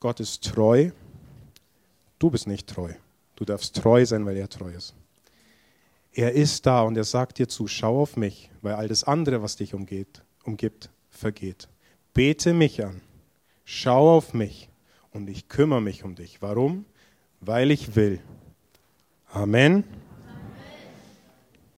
Gott 0.00 0.18
ist 0.18 0.42
treu, 0.42 0.90
du 2.18 2.28
bist 2.28 2.48
nicht 2.48 2.68
treu. 2.68 2.92
Du 3.36 3.44
darfst 3.44 3.76
treu 3.76 4.04
sein, 4.04 4.26
weil 4.26 4.36
er 4.36 4.48
treu 4.48 4.70
ist. 4.70 4.96
Er 6.12 6.32
ist 6.32 6.66
da 6.66 6.82
und 6.82 6.96
er 6.96 7.04
sagt 7.04 7.38
dir 7.38 7.46
zu, 7.46 7.68
schau 7.68 8.02
auf 8.02 8.16
mich, 8.16 8.50
weil 8.62 8.74
all 8.74 8.88
das 8.88 9.04
andere, 9.04 9.44
was 9.44 9.54
dich 9.54 9.74
umgeht, 9.74 10.24
umgibt, 10.44 10.90
vergeht. 11.10 11.68
Bete 12.14 12.52
mich 12.52 12.84
an, 12.84 13.00
schau 13.64 14.16
auf 14.16 14.34
mich 14.34 14.68
und 15.10 15.28
ich 15.28 15.48
kümmere 15.48 15.80
mich 15.80 16.04
um 16.04 16.14
dich. 16.14 16.42
Warum? 16.42 16.84
Weil 17.40 17.70
ich 17.70 17.96
will. 17.96 18.20
Amen. 19.30 19.84